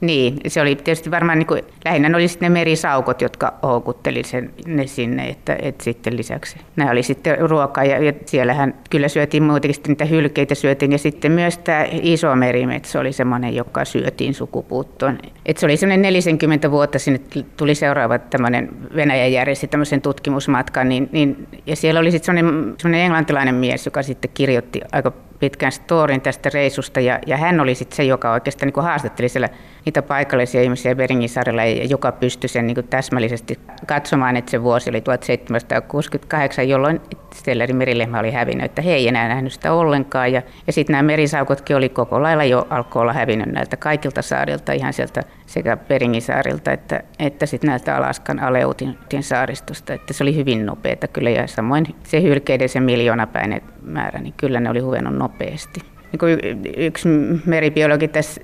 Niin, 0.00 0.38
se 0.46 0.60
oli 0.60 0.76
tietysti 0.76 1.10
varmaan, 1.10 1.38
niin 1.38 1.46
kuin, 1.46 1.62
lähinnä 1.84 2.16
oli 2.16 2.28
sitten 2.28 2.52
ne 2.52 2.58
merisaukot, 2.60 3.22
jotka 3.22 3.54
houkutteli 3.62 4.24
sen, 4.24 4.50
ne 4.66 4.86
sinne, 4.86 5.28
että, 5.28 5.56
että 5.62 5.84
sitten 5.84 6.16
lisäksi. 6.16 6.56
Nämä 6.76 6.90
oli 6.90 7.02
sitten 7.02 7.50
ruokaa 7.50 7.84
ja, 7.84 8.04
ja 8.04 8.12
siellähän 8.26 8.74
kyllä 8.90 9.08
syötiin 9.08 9.42
muutenkin 9.42 9.74
sitten 9.74 9.90
niitä 9.90 10.04
hylkeitä 10.04 10.54
syötiin 10.54 10.92
ja 10.92 10.98
sitten 10.98 11.32
myös 11.32 11.58
tämä 11.58 11.86
iso 11.90 12.36
merimetsä 12.36 13.00
oli 13.00 13.12
semmoinen, 13.12 13.54
joka 13.54 13.84
syötiin 13.84 14.34
sukupuuttoon. 14.34 15.18
Et 15.46 15.56
se 15.56 15.66
oli 15.66 15.76
semmoinen 15.76 16.02
40 16.02 16.70
vuotta 16.70 16.98
sinne 16.98 17.20
tuli 17.56 17.74
seuraava 17.74 18.18
tämmöinen 18.18 18.68
Venäjä 18.96 19.26
järjesti 19.26 19.68
tämmöisen 19.68 20.00
tutkimusmatkan, 20.00 20.88
niin, 20.88 21.08
niin, 21.12 21.48
ja 21.66 21.76
siellä 21.76 22.00
oli 22.00 22.10
sitten 22.10 22.36
semmoinen, 22.36 22.74
semmoinen 22.78 23.04
englantilainen 23.04 23.54
mies, 23.54 23.86
joka 23.86 24.02
sitten 24.02 24.30
kirjoitti 24.34 24.80
aika 24.92 25.12
pitkän 25.40 25.72
storin 25.72 26.20
tästä 26.20 26.50
reisusta 26.54 27.00
ja, 27.00 27.18
ja 27.26 27.36
hän 27.36 27.60
oli 27.60 27.74
sitten 27.74 27.96
se, 27.96 28.04
joka 28.04 28.32
oikeastaan 28.32 28.72
niin 28.74 28.84
haastatteli 28.84 29.28
siellä 29.28 29.48
niitä 29.84 30.02
paikallisia 30.02 30.62
ihmisiä 30.62 30.94
Beringin 30.94 31.28
saarella, 31.28 31.64
joka 31.64 32.12
pystyi 32.12 32.48
sen 32.48 32.66
niin 32.66 32.88
täsmällisesti 32.90 33.58
katsomaan, 33.86 34.36
että 34.36 34.50
se 34.50 34.62
vuosi 34.62 34.90
oli 34.90 35.00
1768, 35.00 36.68
jolloin 36.68 37.00
Stellerin 37.34 37.76
merilehmä 37.76 38.18
oli 38.18 38.30
hävinnyt, 38.30 38.64
että 38.64 38.82
he 38.82 38.94
ei 38.94 39.08
enää 39.08 39.28
nähnyt 39.28 39.52
sitä 39.52 39.72
ollenkaan. 39.72 40.32
Ja, 40.32 40.42
ja 40.66 40.72
sitten 40.72 40.94
nämä 40.94 41.02
merisaukotkin 41.02 41.76
oli 41.76 41.88
koko 41.88 42.22
lailla 42.22 42.44
jo 42.44 42.66
alkoi 42.70 43.02
olla 43.02 43.12
hävinnyt 43.12 43.52
näiltä 43.52 43.76
kaikilta 43.76 44.22
saarilta, 44.22 44.72
ihan 44.72 44.92
sieltä 44.92 45.22
sekä 45.46 45.76
Beringin 45.76 46.22
saarilta 46.22 46.72
että, 46.72 47.02
että 47.18 47.46
sitten 47.46 47.68
näiltä 47.68 47.96
Alaskan 47.96 48.40
Aleutin 48.40 48.98
saaristosta. 49.20 49.94
Että 49.94 50.12
se 50.12 50.24
oli 50.24 50.36
hyvin 50.36 50.66
nopeata 50.66 51.08
kyllä 51.08 51.30
ja 51.30 51.46
samoin 51.46 51.86
se 52.02 52.22
hylkeiden 52.22 52.68
se 52.68 52.80
miljoonapäinen 52.80 53.62
määrä, 53.82 54.20
niin 54.20 54.34
kyllä 54.36 54.60
ne 54.60 54.70
oli 54.70 54.80
huvennut 54.80 55.14
nopeasti. 55.14 55.80
Niin 56.12 56.62
yksi 56.76 57.08
meribiologi 57.46 58.08
tässä 58.08 58.40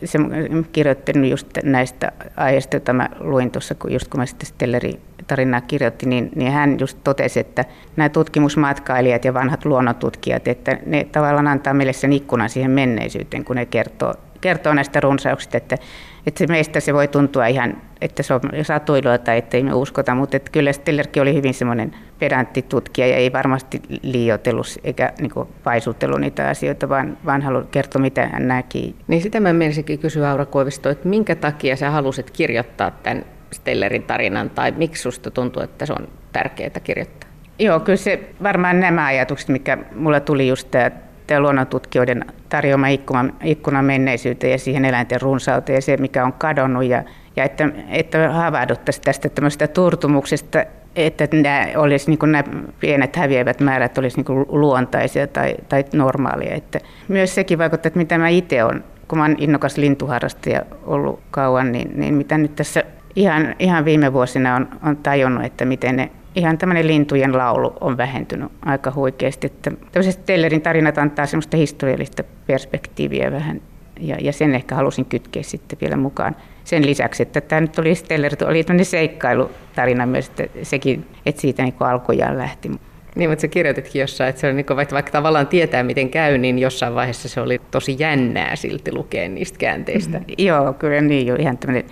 kirjoittanut 0.73 1.31
just 1.31 1.49
näistä 1.63 2.13
aiheista, 2.37 2.77
joita 2.77 2.93
mä 2.93 3.09
luin 3.21 3.51
tuossa, 3.51 3.75
kun 3.75 3.93
just 3.93 4.09
kun 4.09 4.21
mä 4.21 4.27
sitten 4.27 4.47
Stelleri 4.47 5.01
tarinaa 5.27 5.61
kirjoitti, 5.61 6.07
niin, 6.07 6.31
niin 6.35 6.53
hän 6.53 6.77
just 6.81 6.99
totesi, 7.05 7.41
että 7.41 7.65
nämä 7.97 8.09
tutkimusmatkailijat 8.09 9.25
ja 9.25 9.35
vanhat 9.35 9.65
luonnontutkijat, 9.65 10.49
että 10.49 10.79
ne 10.87 11.05
tavallaan 11.05 11.47
antaa 11.47 11.75
meille 11.75 11.93
sen 11.93 12.13
ikkunan 12.13 12.49
siihen 12.49 12.71
menneisyyteen, 12.71 13.45
kun 13.45 13.57
ne 13.57 13.67
kertoo, 13.67 14.15
kertoo 14.41 14.75
näistä 14.75 15.01
runsauksista, 15.01 15.57
että, 15.57 15.79
että 16.27 16.39
se 16.39 16.47
meistä 16.47 16.81
se 16.81 16.95
voi 16.95 17.09
tuntua 17.09 17.47
ihan, 17.47 17.77
että 18.01 18.23
se 18.23 18.35
on 18.35 18.41
satuilua 18.63 19.19
tai 19.19 19.39
ettei 19.39 19.63
me 19.63 19.75
uskota, 19.75 20.15
mutta 20.15 20.37
että 20.37 20.51
kyllä 20.51 20.73
Stellerkin 20.73 21.23
oli 21.23 21.35
hyvin 21.35 21.55
semmoinen 21.55 21.95
pedantti 22.25 22.63
tutkija 22.63 23.07
ja 23.07 23.17
ei 23.17 23.33
varmasti 23.33 23.83
liioitellut 24.03 24.67
eikä 24.85 25.13
niin 25.21 25.33
paisutellut 25.65 26.21
niitä 26.21 26.49
asioita, 26.49 26.89
vaan, 26.89 27.19
vaan 27.27 27.43
halunnut 27.43 27.71
kertoa, 27.71 28.03
mitä 28.03 28.29
hän 28.29 28.49
näki. 28.49 28.97
Niin 29.09 29.23
sitä 29.23 29.41
mä 29.41 29.53
menisinkin 29.53 29.99
kysyä 29.99 30.31
Aura 30.31 30.47
Koivisto, 30.47 30.91
että 30.91 31.09
minkä 31.09 31.35
takia 31.35 31.77
sä 31.77 31.91
halusit 31.91 32.31
kirjoittaa 32.31 32.91
tämän 32.91 33.25
Stellerin 33.53 34.03
tarinan 34.03 34.51
tai 34.51 34.73
miksi 34.77 35.03
susta 35.03 35.31
tuntuu, 35.31 35.63
että 35.63 35.87
se 35.87 35.93
on 35.93 36.09
tärkeää 36.33 36.81
kirjoittaa? 36.85 37.31
Joo, 37.59 37.81
kyllä 37.81 37.97
se 37.97 38.21
varmaan 38.43 38.81
nämä 38.81 39.07
ajatukset, 39.07 39.49
mikä 39.49 39.79
mulla 39.95 40.21
tuli 40.21 40.49
just 40.49 40.71
tämä, 40.71 40.91
tämä 41.27 41.41
luonnontutkijoiden 41.41 42.25
tarjoama 42.49 42.89
ikkuna, 42.89 43.35
ikkuna 43.43 43.83
menneisyyteen 43.83 44.51
ja 44.51 44.59
siihen 44.59 44.85
eläinten 44.85 45.21
runsauteen 45.21 45.75
ja 45.75 45.83
se, 45.83 45.97
mikä 45.97 46.25
on 46.25 46.33
kadonnut 46.33 46.85
ja, 46.85 47.03
ja 47.37 47.45
että, 47.45 47.69
että 47.89 48.33
havahduttaisiin 48.33 49.05
tästä 49.05 49.29
tämmöistä 49.29 49.69
turtumuksesta, 49.69 50.65
että 50.97 51.29
nämä, 51.33 51.67
olisi, 51.77 52.11
niin 52.11 52.33
nämä 52.33 52.45
pienet 52.81 53.17
häviävät 53.17 53.61
määrät 53.61 53.99
olisi 53.99 54.17
niin 54.17 54.47
luontaisia 54.49 55.27
tai, 55.27 55.55
tai 55.69 55.85
normaalia. 55.93 56.55
Että 56.55 56.81
myös 57.09 57.35
sekin 57.35 57.59
vaikuttaa, 57.59 57.89
että 57.89 57.99
mitä 57.99 58.19
mä 58.19 58.29
itse 58.29 58.65
olen, 58.65 58.85
kun 59.09 59.21
olen 59.21 59.37
innokas 59.39 59.77
lintuharrastaja 59.77 60.63
ollut 60.87 61.21
kauan, 61.31 61.73
niin, 61.73 62.01
niin 62.01 62.15
mitä 62.15 62.39
nyt 62.39 62.57
tässä 62.57 62.85
ihan, 63.17 63.55
ihan 63.59 63.85
viime 63.85 64.13
vuosina 64.13 64.57
on, 64.57 64.69
on 64.83 64.97
tajunnut, 64.97 65.45
että 65.45 65.65
miten 65.65 65.97
ne 65.97 66.11
ihan 66.35 66.59
tämmöinen 66.59 66.87
lintujen 66.87 67.39
laulu 67.39 67.73
on 67.81 67.97
vähentynyt 67.97 68.53
aika 68.65 68.93
huikeasti. 68.95 69.47
Että 69.47 69.71
tämmöiset 69.93 70.27
Tellerin 70.27 70.63
tarinat 70.63 70.99
antaa 70.99 71.27
semmoista 71.27 71.57
historiallista 71.57 72.25
perspektiiviä 72.47 73.33
vähän 73.33 73.61
ja, 74.01 74.17
ja 74.21 74.33
sen 74.33 74.55
ehkä 74.55 74.75
halusin 74.75 75.05
kytkeä 75.05 75.43
sitten 75.43 75.79
vielä 75.81 75.97
mukaan. 75.97 76.37
Sen 76.65 76.87
lisäksi, 76.87 77.23
että 77.23 77.41
tämä 77.41 77.61
nyt 77.61 77.79
oli 77.79 77.95
Steller, 77.95 78.33
oli 78.47 78.65
tämmöinen 78.65 78.87
seikkailutarina 78.87 80.07
myös, 80.07 80.29
että 80.29 80.45
sekin, 80.63 81.07
että 81.27 81.41
siitä 81.41 81.63
niin 81.63 81.75
alkujaan 81.81 82.39
lähti. 82.39 82.71
Niin, 83.15 83.31
mutta 83.31 83.43
sä 83.43 83.49
kirjoititkin 83.49 84.01
jossain, 84.01 84.31
että 84.31 84.41
se 84.41 84.49
on 84.49 84.57
niin 84.57 84.67
kuin, 84.67 84.77
vaikka, 84.77 84.95
vaikka 84.95 85.13
tavallaan 85.13 85.47
tietää, 85.47 85.83
miten 85.83 86.11
käy, 86.11 86.39
niin 86.39 86.59
jossain 86.59 86.95
vaiheessa 86.95 87.29
se 87.29 87.41
oli 87.41 87.61
tosi 87.71 87.97
jännää 87.99 88.57
silti 88.57 88.93
lukea 88.93 89.29
niistä 89.29 89.59
käänteistä. 89.59 90.19
Mm, 90.19 90.25
joo, 90.39 90.73
kyllä 90.73 91.01
niin 91.01 91.27
jo 91.27 91.35
ihan 91.35 91.59
tämmöinen 91.59 91.85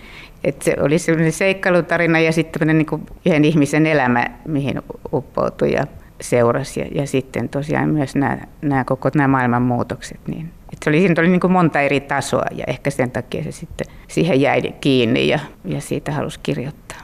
että 0.44 0.64
se 0.64 0.76
oli 0.80 0.98
sellainen 0.98 1.32
seikkailutarina 1.32 2.20
ja 2.20 2.32
sitten 2.32 2.78
niin 2.78 2.86
yhden 3.26 3.44
ihmisen 3.44 3.86
elämä, 3.86 4.26
mihin 4.48 4.82
uppoutui 5.12 5.72
ja 5.72 5.86
seurasi. 6.20 6.80
Ja, 6.80 6.86
ja 6.94 7.06
sitten 7.06 7.48
tosiaan 7.48 7.88
myös 7.88 8.14
nämä, 8.14 8.38
nämä 8.62 8.84
koko 8.84 9.10
nämä 9.14 9.28
maailman 9.28 9.62
muutokset. 9.62 10.20
Niin, 10.26 10.50
se 10.82 10.90
oli, 10.90 11.00
siinä 11.00 11.14
oli 11.18 11.28
niin 11.28 11.40
kuin 11.40 11.52
monta 11.52 11.80
eri 11.80 12.00
tasoa 12.00 12.46
ja 12.56 12.64
ehkä 12.66 12.90
sen 12.90 13.10
takia 13.10 13.44
se 13.44 13.52
sitten 13.52 13.86
siihen 14.08 14.40
jäi 14.40 14.62
kiinni 14.80 15.28
ja, 15.28 15.38
ja 15.64 15.80
siitä 15.80 16.12
halusi 16.12 16.40
kirjoittaa. 16.42 17.01